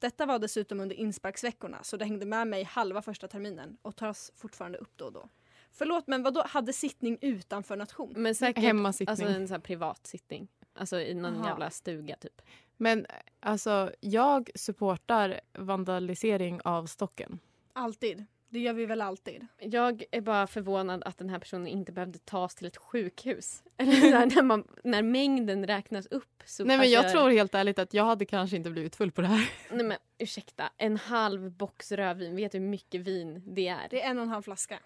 Detta 0.00 0.26
var 0.26 0.38
dessutom 0.38 0.80
under 0.80 0.96
insparksveckorna 0.96 1.82
så 1.82 1.96
det 1.96 2.04
hängde 2.04 2.26
med 2.26 2.46
mig 2.46 2.64
halva 2.64 3.02
första 3.02 3.28
terminen 3.28 3.76
och 3.82 3.96
tas 3.96 4.32
fortfarande 4.36 4.78
upp 4.78 4.92
då 4.96 5.04
och 5.04 5.12
då. 5.12 5.28
Förlåt 5.72 6.06
men 6.06 6.22
vad 6.22 6.34
då 6.34 6.42
hade 6.42 6.72
sittning 6.72 7.18
utanför 7.20 7.76
nation? 7.76 8.12
Men 8.16 8.34
säkert 8.34 8.64
Hemmasittning. 8.64 9.10
alltså 9.10 9.26
en 9.26 9.48
sån 9.48 9.54
här 9.54 9.60
privat 9.60 10.06
sittning. 10.06 10.48
Alltså 10.74 11.00
i 11.00 11.14
någon 11.14 11.36
Aha. 11.36 11.48
jävla 11.48 11.70
stuga 11.70 12.16
typ. 12.16 12.42
Men 12.76 13.06
alltså, 13.40 13.92
jag 14.00 14.50
supportar 14.54 15.40
vandalisering 15.52 16.60
av 16.64 16.86
stocken. 16.86 17.38
Alltid. 17.72 18.26
Det 18.52 18.58
gör 18.58 18.72
vi 18.72 18.86
väl 18.86 19.00
alltid. 19.00 19.46
Jag 19.58 20.04
är 20.10 20.20
bara 20.20 20.46
förvånad 20.46 21.02
att 21.04 21.18
den 21.18 21.30
här 21.30 21.38
personen 21.38 21.66
inte 21.66 21.92
behövde 21.92 22.18
tas 22.18 22.54
till 22.54 22.66
ett 22.66 22.76
sjukhus. 22.76 23.62
Eller 23.76 24.26
när, 24.36 24.42
man, 24.42 24.64
när 24.84 25.02
mängden 25.02 25.66
räknas 25.66 26.06
upp. 26.06 26.42
Så 26.44 26.64
Nej 26.64 26.78
men 26.78 26.90
jag 26.90 27.04
gör- 27.04 27.10
tror 27.10 27.30
helt 27.30 27.54
ärligt 27.54 27.78
att 27.78 27.94
jag 27.94 28.04
hade 28.04 28.24
kanske 28.24 28.56
inte 28.56 28.70
blivit 28.70 28.96
full 28.96 29.12
på 29.12 29.20
det 29.20 29.26
här. 29.26 29.50
Nej 29.70 29.84
men 29.84 29.98
ursäkta, 30.18 30.70
en 30.76 30.96
halv 30.96 31.50
box 31.50 31.92
rödvin, 31.92 32.36
vet 32.36 32.52
du 32.52 32.58
hur 32.58 32.66
mycket 32.66 33.00
vin 33.00 33.42
det 33.46 33.68
är? 33.68 33.88
Det 33.90 34.02
är 34.02 34.10
en 34.10 34.18
och 34.18 34.22
en 34.22 34.28
halv 34.28 34.42
flaska. 34.42 34.78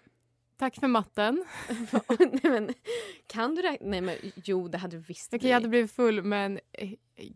Tack 0.57 0.75
för 0.75 0.87
matten. 0.87 1.45
Nej, 2.19 2.39
men, 2.43 2.73
kan 3.27 3.55
du 3.55 3.61
räkna? 3.61 3.87
Nej 3.89 4.01
men 4.01 4.15
jo 4.43 4.67
det 4.67 4.77
hade 4.77 4.97
du 4.97 5.03
visst 5.07 5.33
Okej, 5.33 5.49
jag 5.49 5.55
hade 5.55 5.67
blivit 5.67 5.91
full 5.91 6.23
men 6.23 6.59
eh, 6.71 6.89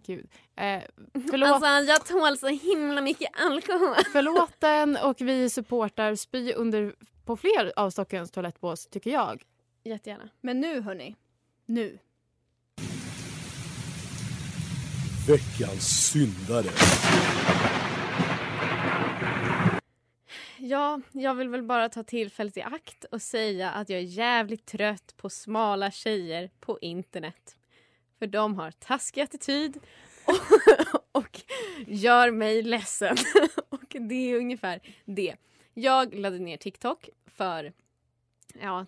gud. 0.06 0.30
Eh, 0.56 0.82
förlåt, 1.32 1.50
Alltså 1.50 1.92
jag 1.92 2.06
tål 2.06 2.38
så 2.38 2.48
himla 2.48 3.02
mycket 3.02 3.30
alkohol. 3.42 3.96
förlåten 4.12 4.98
och 4.98 5.22
vi 5.22 5.50
supportar 5.50 6.16
spy 6.16 6.54
under 6.54 6.96
på 7.26 7.38
fler 7.38 7.74
av 7.76 7.90
stockens 7.90 8.32
toalettbås 8.32 8.88
tycker 8.88 9.12
jag. 9.12 9.44
Jättegärna. 9.84 10.30
Men 10.42 10.60
nu 10.62 10.82
hörni. 10.82 11.16
Nu. 11.66 12.00
Veckans 15.28 16.12
syndare. 16.12 16.70
Ja, 20.62 21.02
jag 21.12 21.36
vill 21.36 21.50
väl 21.50 21.64
bara 21.64 21.90
ta 21.90 22.04
tillfället 22.04 22.58
i 22.58 22.62
akt 22.62 23.04
och 23.04 23.22
säga 23.22 23.72
att 23.72 23.90
jag 23.90 24.00
är 24.00 24.04
jävligt 24.04 24.66
trött 24.66 25.14
på 25.18 25.30
smala 25.30 25.92
tjejer 25.92 26.50
på 26.60 26.80
internet. 26.82 27.58
För 28.20 28.28
de 28.28 28.56
har 28.56 28.72
taskig 28.72 29.22
attityd 29.22 29.80
och, 30.26 30.36
och 31.22 31.42
gör 31.88 32.32
mig 32.32 32.62
ledsen. 32.62 33.18
och 33.70 33.96
det 34.00 34.32
är 34.32 34.38
ungefär 34.38 34.82
det. 35.06 35.36
Jag 35.74 36.14
laddade 36.14 36.44
ner 36.44 36.58
TikTok 36.58 37.10
för 37.26 37.74
ja, 38.62 38.86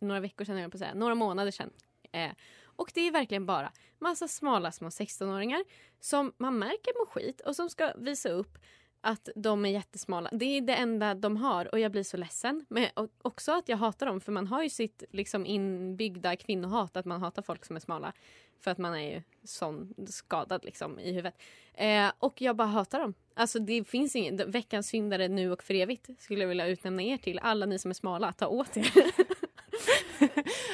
några 0.00 0.20
veckor 0.20 0.44
sedan, 0.44 0.58
jag 0.58 0.72
på 0.72 0.78
säga, 0.78 0.94
några 0.94 1.14
månader 1.14 1.50
sedan. 1.50 1.70
Eh, 2.12 2.30
och 2.64 2.90
det 2.94 3.00
är 3.00 3.12
verkligen 3.12 3.46
bara 3.46 3.72
massa 3.98 4.28
smala 4.28 4.72
små 4.72 4.88
16-åringar 4.88 5.64
som 6.00 6.32
man 6.36 6.58
märker 6.58 6.98
mår 6.98 7.06
skit 7.06 7.40
och 7.40 7.56
som 7.56 7.70
ska 7.70 7.92
visa 7.96 8.28
upp 8.28 8.58
att 9.04 9.28
de 9.36 9.64
är 9.64 9.70
jättesmala. 9.70 10.28
Det 10.32 10.44
är 10.44 10.60
det 10.60 10.74
enda 10.74 11.14
de 11.14 11.36
har 11.36 11.72
och 11.72 11.80
jag 11.80 11.92
blir 11.92 12.02
så 12.02 12.16
ledsen. 12.16 12.66
Men 12.68 12.88
också 13.22 13.52
att 13.52 13.68
jag 13.68 13.76
hatar 13.76 14.06
dem 14.06 14.20
för 14.20 14.32
man 14.32 14.46
har 14.46 14.62
ju 14.62 14.70
sitt 14.70 15.04
liksom 15.10 15.46
inbyggda 15.46 16.36
kvinnohat 16.36 16.96
att 16.96 17.04
man 17.04 17.20
hatar 17.20 17.42
folk 17.42 17.64
som 17.64 17.76
är 17.76 17.80
smala. 17.80 18.12
För 18.60 18.70
att 18.70 18.78
man 18.78 18.94
är 18.94 19.14
ju 19.14 19.22
sån 19.44 19.94
skadad 20.08 20.64
liksom 20.64 20.98
i 20.98 21.12
huvudet. 21.12 21.34
Eh, 21.74 22.12
och 22.18 22.40
jag 22.40 22.56
bara 22.56 22.68
hatar 22.68 23.00
dem. 23.00 23.14
Alltså 23.34 23.58
det 23.58 23.84
finns 23.84 24.16
ingen, 24.16 24.50
veckans 24.50 24.88
syndare 24.88 25.28
nu 25.28 25.52
och 25.52 25.62
för 25.62 25.74
evigt 25.74 26.22
skulle 26.22 26.40
jag 26.40 26.48
vilja 26.48 26.66
utnämna 26.66 27.02
er 27.02 27.16
till. 27.16 27.38
Alla 27.38 27.66
ni 27.66 27.78
som 27.78 27.90
är 27.90 27.94
smala, 27.94 28.32
ta 28.32 28.46
åt 28.46 28.76
er. 28.76 28.92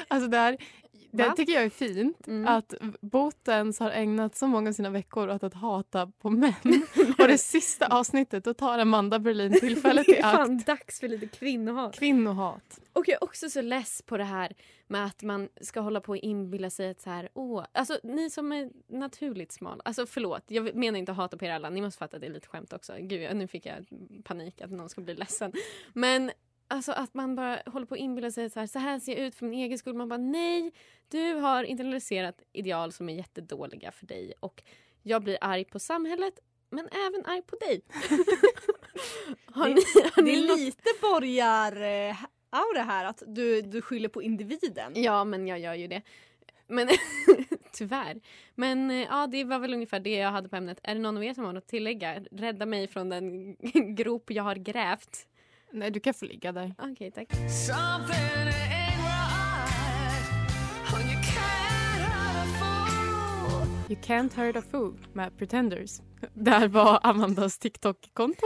Alltså 0.07 0.29
det 0.29 0.37
här, 0.37 0.57
det 1.11 1.33
tycker 1.35 1.53
jag 1.53 1.63
är 1.63 1.69
fint. 1.69 2.27
Mm. 2.27 2.47
Att 2.47 2.73
Botens 3.01 3.79
har 3.79 3.91
ägnat 3.91 4.35
så 4.35 4.47
många 4.47 4.69
av 4.69 4.73
sina 4.73 4.89
veckor 4.89 5.29
åt 5.29 5.43
att 5.43 5.53
hata 5.53 6.07
på 6.07 6.29
män. 6.29 6.53
och 7.19 7.27
det 7.27 7.37
sista 7.37 7.87
avsnittet 7.87 8.43
då 8.43 8.53
tar 8.53 8.79
Amanda 8.79 9.19
Berlin 9.19 9.59
tillfället 9.59 10.05
det 10.07 10.11
i 10.11 10.17
är 10.17 10.25
akt. 10.25 10.37
fan 10.37 10.57
dags 10.65 10.99
för 10.99 11.07
lite 11.07 11.27
kvinnohat. 11.27 11.95
Kvinnohat. 11.95 12.79
Och 12.93 13.07
jag 13.07 13.15
är 13.15 13.23
också 13.23 13.49
så 13.49 13.61
less 13.61 14.01
på 14.01 14.17
det 14.17 14.23
här 14.23 14.53
med 14.87 15.05
att 15.05 15.23
man 15.23 15.49
ska 15.61 15.79
hålla 15.79 16.01
på 16.01 16.11
och 16.11 16.17
inbilla 16.17 16.69
sig 16.69 16.89
att 16.89 17.01
så 17.01 17.09
här, 17.09 17.29
åh, 17.33 17.65
alltså 17.71 17.99
ni 18.03 18.29
som 18.29 18.51
är 18.51 18.69
naturligt 18.87 19.51
smala, 19.51 19.81
alltså 19.85 20.05
förlåt, 20.05 20.43
jag 20.47 20.75
menar 20.75 20.99
inte 20.99 21.11
att 21.11 21.17
hata 21.17 21.37
på 21.37 21.45
er 21.45 21.51
alla, 21.51 21.69
ni 21.69 21.81
måste 21.81 21.97
fatta 21.97 22.17
att 22.17 22.21
det 22.21 22.27
är 22.27 22.33
lite 22.33 22.47
skämt 22.47 22.73
också. 22.73 22.93
Gud, 22.99 23.35
nu 23.35 23.47
fick 23.47 23.65
jag 23.65 23.85
panik 24.23 24.61
att 24.61 24.71
någon 24.71 24.89
ska 24.89 25.01
bli 25.01 25.15
ledsen. 25.15 25.51
Men 25.93 26.31
alltså 26.69 26.91
att 26.91 27.13
man 27.13 27.35
bara 27.35 27.61
håller 27.65 27.85
på 27.85 27.91
och 27.91 27.97
inbilla 27.97 28.31
sig 28.31 28.45
att 28.45 28.53
så 28.53 28.59
här, 28.59 28.67
så 28.67 28.79
här 28.79 28.99
ser 28.99 29.17
jag 29.17 29.21
ut 29.27 29.35
för 29.35 29.45
min 29.45 29.59
egen 29.59 29.77
skull. 29.77 29.93
Man 29.95 30.09
bara 30.09 30.17
nej, 30.17 30.71
du 31.07 31.33
har 31.33 31.63
internaliserat 31.63 32.41
ideal 32.53 32.91
som 32.91 33.09
är 33.09 33.13
jättedåliga 33.13 33.91
för 33.91 34.05
dig 34.05 34.33
och 34.39 34.63
jag 35.03 35.23
blir 35.23 35.37
arg 35.41 35.63
på 35.65 35.79
samhället 35.79 36.33
men 36.69 36.89
även 37.07 37.25
arg 37.25 37.41
på 37.41 37.55
dig. 37.55 37.81
har 39.45 39.67
Det- 39.69 39.73
ni, 39.75 39.81
har 40.15 40.21
Det 40.21 40.35
är 40.35 40.47
något- 40.47 40.59
lite 40.59 40.89
borgar 41.01 41.81
eh, 42.09 42.15
aura 42.49 42.83
här 42.83 43.05
att 43.05 43.23
du, 43.27 43.61
du 43.61 43.81
skyller 43.81 44.09
på 44.09 44.21
individen. 44.23 44.91
Ja, 44.95 45.23
men 45.23 45.47
jag 45.47 45.59
gör 45.59 45.73
ju 45.73 45.87
det. 45.87 46.01
Men 46.67 46.89
tyvärr. 47.73 48.21
Men 48.55 48.91
eh, 48.91 48.97
ja, 49.01 49.27
det 49.27 49.43
var 49.43 49.59
väl 49.59 49.73
ungefär 49.73 49.99
det 49.99 50.15
jag 50.15 50.31
hade 50.31 50.49
på 50.49 50.55
ämnet. 50.55 50.79
Är 50.83 50.95
det 50.95 51.01
någon 51.01 51.17
av 51.17 51.23
er 51.23 51.33
som 51.33 51.45
har 51.45 51.53
något 51.53 51.63
att 51.63 51.69
tillägga? 51.69 52.19
Rädda 52.31 52.65
mig 52.65 52.87
från 52.87 53.09
den 53.09 53.55
grop 53.95 54.31
jag 54.31 54.43
har 54.43 54.55
grävt. 54.55 55.27
Nej, 55.71 55.91
du 55.91 55.99
kan 55.99 56.13
få 56.13 56.25
ligga 56.25 56.51
där. 56.51 56.75
Okej, 56.77 57.11
tack. 57.11 57.27
You 63.89 63.97
can't 64.01 64.35
hurt 64.35 64.55
a 64.55 64.61
fool 64.71 65.07
med 65.13 65.37
Pretenders. 65.37 66.01
Där 66.33 66.67
var 66.67 66.99
Amandas 67.03 67.57
TikTok-konto. 67.57 68.45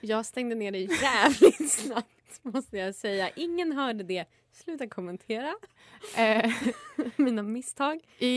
Jag 0.00 0.26
stängde 0.26 0.54
ner 0.54 0.72
det 0.72 0.78
jävligt 0.78 1.70
snabbt, 1.80 2.40
måste 2.42 2.76
jag 2.78 2.94
säga. 2.94 3.30
Ingen 3.36 3.72
hörde 3.72 4.04
det. 4.04 4.24
Sluta 4.52 4.88
kommentera 4.88 5.54
Eh, 6.16 6.52
mina 7.16 7.42
misstag. 7.42 8.00
i, 8.18 8.36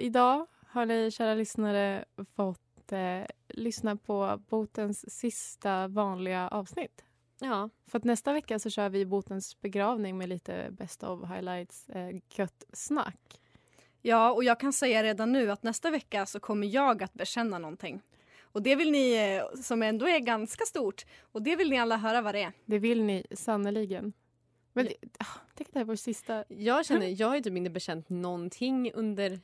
idag 0.00 0.46
har 0.68 0.86
ni 0.86 1.10
kära 1.10 1.34
lyssnare 1.34 2.04
fått 2.36 2.92
eh, 2.92 3.22
lyssna 3.48 3.96
på 3.96 4.42
Botens 4.48 5.18
sista 5.18 5.88
vanliga 5.88 6.48
avsnitt. 6.48 7.04
Ja, 7.44 7.70
För 7.86 7.98
att 7.98 8.04
nästa 8.04 8.32
vecka 8.32 8.58
så 8.58 8.70
kör 8.70 8.88
vi 8.88 9.06
Botens 9.06 9.60
begravning 9.60 10.18
med 10.18 10.28
lite 10.28 10.68
best 10.70 11.02
of 11.02 11.28
highlights 11.28 11.88
eh, 11.88 12.16
gött 12.36 12.64
snack. 12.72 13.40
Ja, 14.02 14.32
och 14.32 14.44
jag 14.44 14.60
kan 14.60 14.72
säga 14.72 15.02
redan 15.02 15.32
nu 15.32 15.50
att 15.50 15.62
nästa 15.62 15.90
vecka 15.90 16.26
så 16.26 16.40
kommer 16.40 16.66
jag 16.66 17.02
att 17.02 17.12
bekänna 17.12 17.58
någonting. 17.58 18.00
Och 18.42 18.62
det 18.62 18.74
vill 18.74 18.90
ni, 18.90 19.36
eh, 19.36 19.60
som 19.60 19.82
ändå 19.82 20.08
är 20.08 20.18
ganska 20.18 20.64
stort, 20.64 21.02
och 21.32 21.42
det 21.42 21.56
vill 21.56 21.70
ni 21.70 21.78
alla 21.78 21.96
höra 21.96 22.20
vad 22.20 22.34
det 22.34 22.42
är. 22.42 22.52
Det 22.64 22.78
vill 22.78 23.02
ni 23.02 23.26
sannoliken. 23.30 24.12
Men 24.72 24.84
det, 24.84 24.94
ah, 25.18 25.26
tänk 25.54 25.68
att 25.68 25.72
det 25.74 25.78
här 25.78 25.84
är 25.84 25.88
vår 25.88 25.96
sista... 25.96 26.44
jag 26.48 26.86
känner, 26.86 27.06
jag 27.20 27.28
har 27.28 27.36
ju 27.36 27.42
typ 27.42 27.56
inte 27.56 27.70
bekänt 27.70 28.08
någonting 28.08 28.92
under 28.94 29.40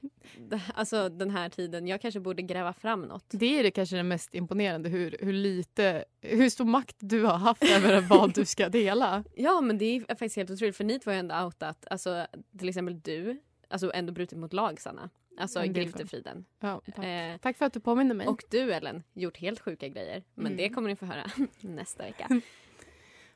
alltså, 0.74 1.08
den 1.08 1.30
här 1.30 1.48
tiden. 1.48 1.86
Jag 1.86 2.00
kanske 2.00 2.20
borde 2.20 2.42
gräva 2.42 2.72
fram 2.72 3.02
något. 3.02 3.24
Det 3.30 3.58
är 3.58 3.62
det 3.62 3.70
kanske 3.70 3.96
det 3.96 4.02
mest 4.02 4.34
imponerande 4.34 4.88
hur, 4.88 5.16
hur 5.20 5.32
lite, 5.32 6.04
hur 6.20 6.50
stor 6.50 6.64
makt 6.64 6.96
du 6.98 7.22
har 7.24 7.36
haft 7.38 7.62
över 7.62 8.00
vad 8.08 8.34
du 8.34 8.44
ska 8.44 8.68
dela. 8.68 9.24
Ja 9.34 9.60
men 9.60 9.78
det 9.78 9.84
är 9.84 10.00
faktiskt 10.00 10.36
helt 10.36 10.50
otroligt 10.50 10.76
för 10.76 10.84
ni 10.84 10.98
två 10.98 11.10
har 11.10 11.14
ju 11.14 11.18
ändå 11.20 11.44
outat, 11.44 11.86
alltså 11.90 12.26
till 12.58 12.68
exempel 12.68 13.00
du, 13.00 13.38
alltså 13.68 13.92
ändå 13.94 14.12
brutit 14.12 14.38
mot 14.38 14.52
lag 14.52 14.80
Sanna. 14.80 15.10
Alltså 15.40 15.62
griftefriden. 15.62 16.44
Ja, 16.60 16.82
tack. 16.96 17.04
Eh, 17.04 17.36
tack 17.36 17.56
för 17.56 17.64
att 17.66 17.72
du 17.72 17.80
påminner 17.80 18.14
mig. 18.14 18.26
och 18.26 18.44
du 18.50 18.72
Ellen, 18.72 19.02
gjort 19.12 19.36
helt 19.36 19.60
sjuka 19.60 19.88
grejer. 19.88 20.22
Men 20.34 20.46
Mm. 20.46 20.56
det 20.56 20.68
kommer 20.68 20.88
ni 20.88 20.96
få 20.96 21.06
höra 21.06 21.30
nästa 21.60 22.02
vecka. 22.02 22.40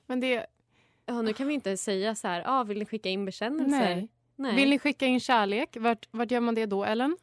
Men 0.07 0.21
det, 0.21 0.47
Ja 1.07 1.23
nu 1.23 1.33
kan 1.33 1.49
vi 1.49 1.55
inte 1.55 1.77
säga 1.77 2.15
så 2.15 2.29
här, 2.29 2.43
ah, 2.47 2.65
vill 2.65 2.79
ni 2.79 2.85
skicka 2.85 3.09
in 3.09 3.25
bekännelser? 3.25 3.79
nej. 3.79 4.09
Nej. 4.37 4.57
Vill 4.57 4.71
ni 4.71 4.79
skicka 4.79 5.07
in 5.07 5.21
kärlek? 5.21 5.77
Vart, 5.81 6.09
vart 6.11 6.31
gör 6.31 6.41
man 6.41 6.55
det 6.55 6.67
då, 6.67 6.85
Ellen? 6.85 7.17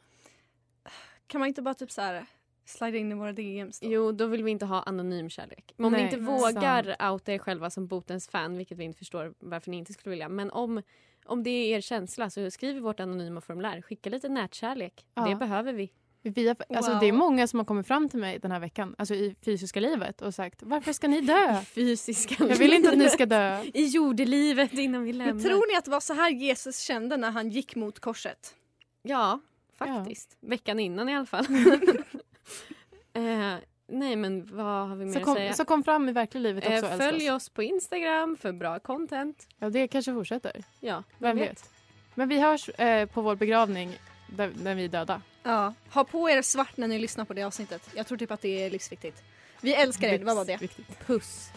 Kan 1.27 1.39
man 1.39 1.47
inte 1.47 1.61
bara 1.61 1.73
typ 1.73 1.91
så 1.91 2.01
här 2.01 2.25
Slida 2.69 2.97
in 2.97 3.11
i 3.11 3.15
våra 3.15 3.33
DMs 3.33 3.79
då. 3.79 3.87
Jo, 3.91 4.11
då 4.11 4.25
vill 4.25 4.43
vi 4.43 4.51
inte 4.51 4.65
ha 4.65 4.81
anonym 4.81 5.29
kärlek. 5.29 5.73
Men 5.77 5.85
om 5.85 5.91
Nej, 5.91 6.01
ni 6.01 6.05
inte 6.05 6.17
vågar 6.17 7.11
outa 7.11 7.33
er 7.33 7.37
själva 7.37 7.69
som 7.69 7.87
botens 7.87 8.27
fan, 8.27 8.57
vilket 8.57 8.77
vi 8.77 8.83
inte 8.83 8.97
förstår 8.97 9.33
varför 9.39 9.71
ni 9.71 9.77
inte 9.77 9.93
skulle 9.93 10.09
vilja. 10.11 10.29
Men 10.29 10.51
om, 10.51 10.81
om 11.25 11.43
det 11.43 11.49
är 11.49 11.77
er 11.77 11.81
känsla 11.81 12.29
så 12.29 12.51
skriv 12.51 12.77
i 12.77 12.79
vårt 12.79 12.99
anonyma 12.99 13.41
formulär. 13.41 13.81
Skicka 13.81 14.09
lite 14.09 14.29
nätkärlek. 14.29 15.05
Ja. 15.13 15.27
Det 15.27 15.35
behöver 15.35 15.73
vi. 15.73 15.91
Vi 16.21 16.47
har, 16.47 16.55
alltså, 16.75 16.91
Wow. 16.91 16.99
Det 16.99 17.07
är 17.07 17.11
många 17.11 17.47
som 17.47 17.59
har 17.59 17.65
kommit 17.65 17.87
fram 17.87 18.09
till 18.09 18.19
mig 18.19 18.39
den 18.39 18.51
här 18.51 18.59
veckan, 18.59 18.95
alltså 18.97 19.15
i 19.15 19.35
fysiska 19.45 19.79
livet 19.79 20.21
och 20.21 20.35
sagt 20.35 20.63
varför 20.63 20.93
ska 20.93 21.07
ni 21.07 21.21
dö? 21.21 21.61
Fysiska 21.65 22.35
Jag 22.39 22.55
vill 22.55 22.73
inte 22.73 22.89
att 22.89 22.97
ni 22.97 23.09
ska 23.09 23.25
dö. 23.25 23.63
I 23.73 23.85
jordelivet 23.85 24.73
innan 24.73 25.03
vi 25.03 25.13
lämnar. 25.13 25.33
Men 25.33 25.43
tror 25.43 25.71
ni 25.71 25.77
att 25.77 25.85
det 25.85 25.91
var 25.91 25.99
så 25.99 26.13
här 26.13 26.29
Jesus 26.29 26.79
kände 26.79 27.17
när 27.17 27.31
han 27.31 27.49
gick 27.49 27.75
mot 27.75 27.99
korset? 27.99 28.55
Ja, 29.01 29.39
faktiskt. 29.77 30.37
Veckan 30.39 30.79
innan 30.79 31.09
i 31.09 31.15
alla 31.15 31.25
fall. 31.25 31.45
eh, 33.13 33.55
nej, 33.87 34.15
men 34.15 34.55
vad 34.55 34.89
har 34.89 34.95
vi 34.95 35.05
mer 35.05 35.13
Så 35.13 35.19
att 35.19 35.25
kom, 35.25 35.35
säga? 35.35 35.53
så 35.53 35.65
kom 35.65 35.83
fram 35.83 36.09
i 36.09 36.11
verkliga 36.11 36.41
livet 36.41 36.65
också. 36.67 36.85
eh, 36.85 36.97
följ 36.97 37.31
oss. 37.31 37.35
oss 37.43 37.49
på 37.49 37.63
Instagram 37.63 38.37
för 38.37 38.51
bra 38.51 38.79
content. 38.79 39.47
Ja, 39.59 39.69
det 39.69 39.87
kanske 39.87 40.13
fortsätter. 40.13 40.63
Ja, 40.79 41.03
Vem 41.17 41.37
vet? 41.37 41.69
Men 42.15 42.29
vi 42.29 42.39
hörs 42.39 42.69
eh, 42.69 43.05
på 43.05 43.21
vår 43.21 43.35
begravning 43.35 43.97
där, 44.35 44.53
när 44.55 44.75
vi 44.75 44.83
är 44.83 44.87
döda. 44.87 45.21
Ja. 45.43 45.73
Ha 45.91 46.03
på 46.03 46.29
er 46.29 46.41
svart 46.41 46.77
när 46.77 46.87
ni 46.87 46.99
lyssnar 46.99 47.25
på 47.25 47.33
det 47.33 47.43
avsnittet. 47.43 47.89
Jag 47.95 48.07
tror 48.07 48.17
typ 48.17 48.31
att 48.31 48.41
det 48.41 48.65
är 48.65 48.69
livsviktigt. 48.69 49.23
Vi 49.61 49.73
älskar 49.73 50.07
er, 50.07 50.19
det 50.19 50.25
var 50.25 50.35
bara 50.35 50.45
det. 50.45 50.57
Viktigt. 50.61 51.07
Puss. 51.07 51.51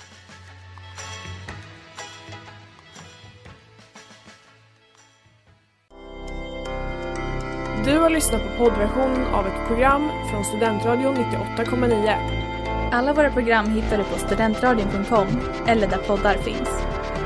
Du 7.85 7.99
har 7.99 8.11
lyssnat 8.11 8.43
på 8.43 8.65
poddversionen 8.65 9.27
av 9.27 9.47
ett 9.47 9.67
program 9.67 10.11
från 10.31 10.45
Studentradion 10.45 11.17
98,9. 11.17 12.93
Alla 12.93 13.13
våra 13.13 13.33
program 13.33 13.67
hittar 13.67 13.99
du 13.99 14.05
på 14.05 14.19
studentradion.com 14.19 15.27
eller 15.67 15.89
där 15.89 15.99
poddar 15.99 16.39
finns. 16.39 16.69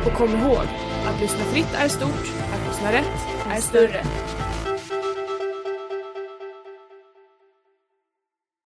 Och 0.07 0.13
kom 0.13 0.31
ihåg, 0.31 0.67
att 1.07 1.21
lyssna 1.21 1.45
fritt 1.45 1.75
är 1.75 1.89
stort, 1.89 2.33
att 2.53 2.69
lyssna 2.69 2.93
rätt 2.93 3.27
är 3.51 3.61
större. 3.61 4.05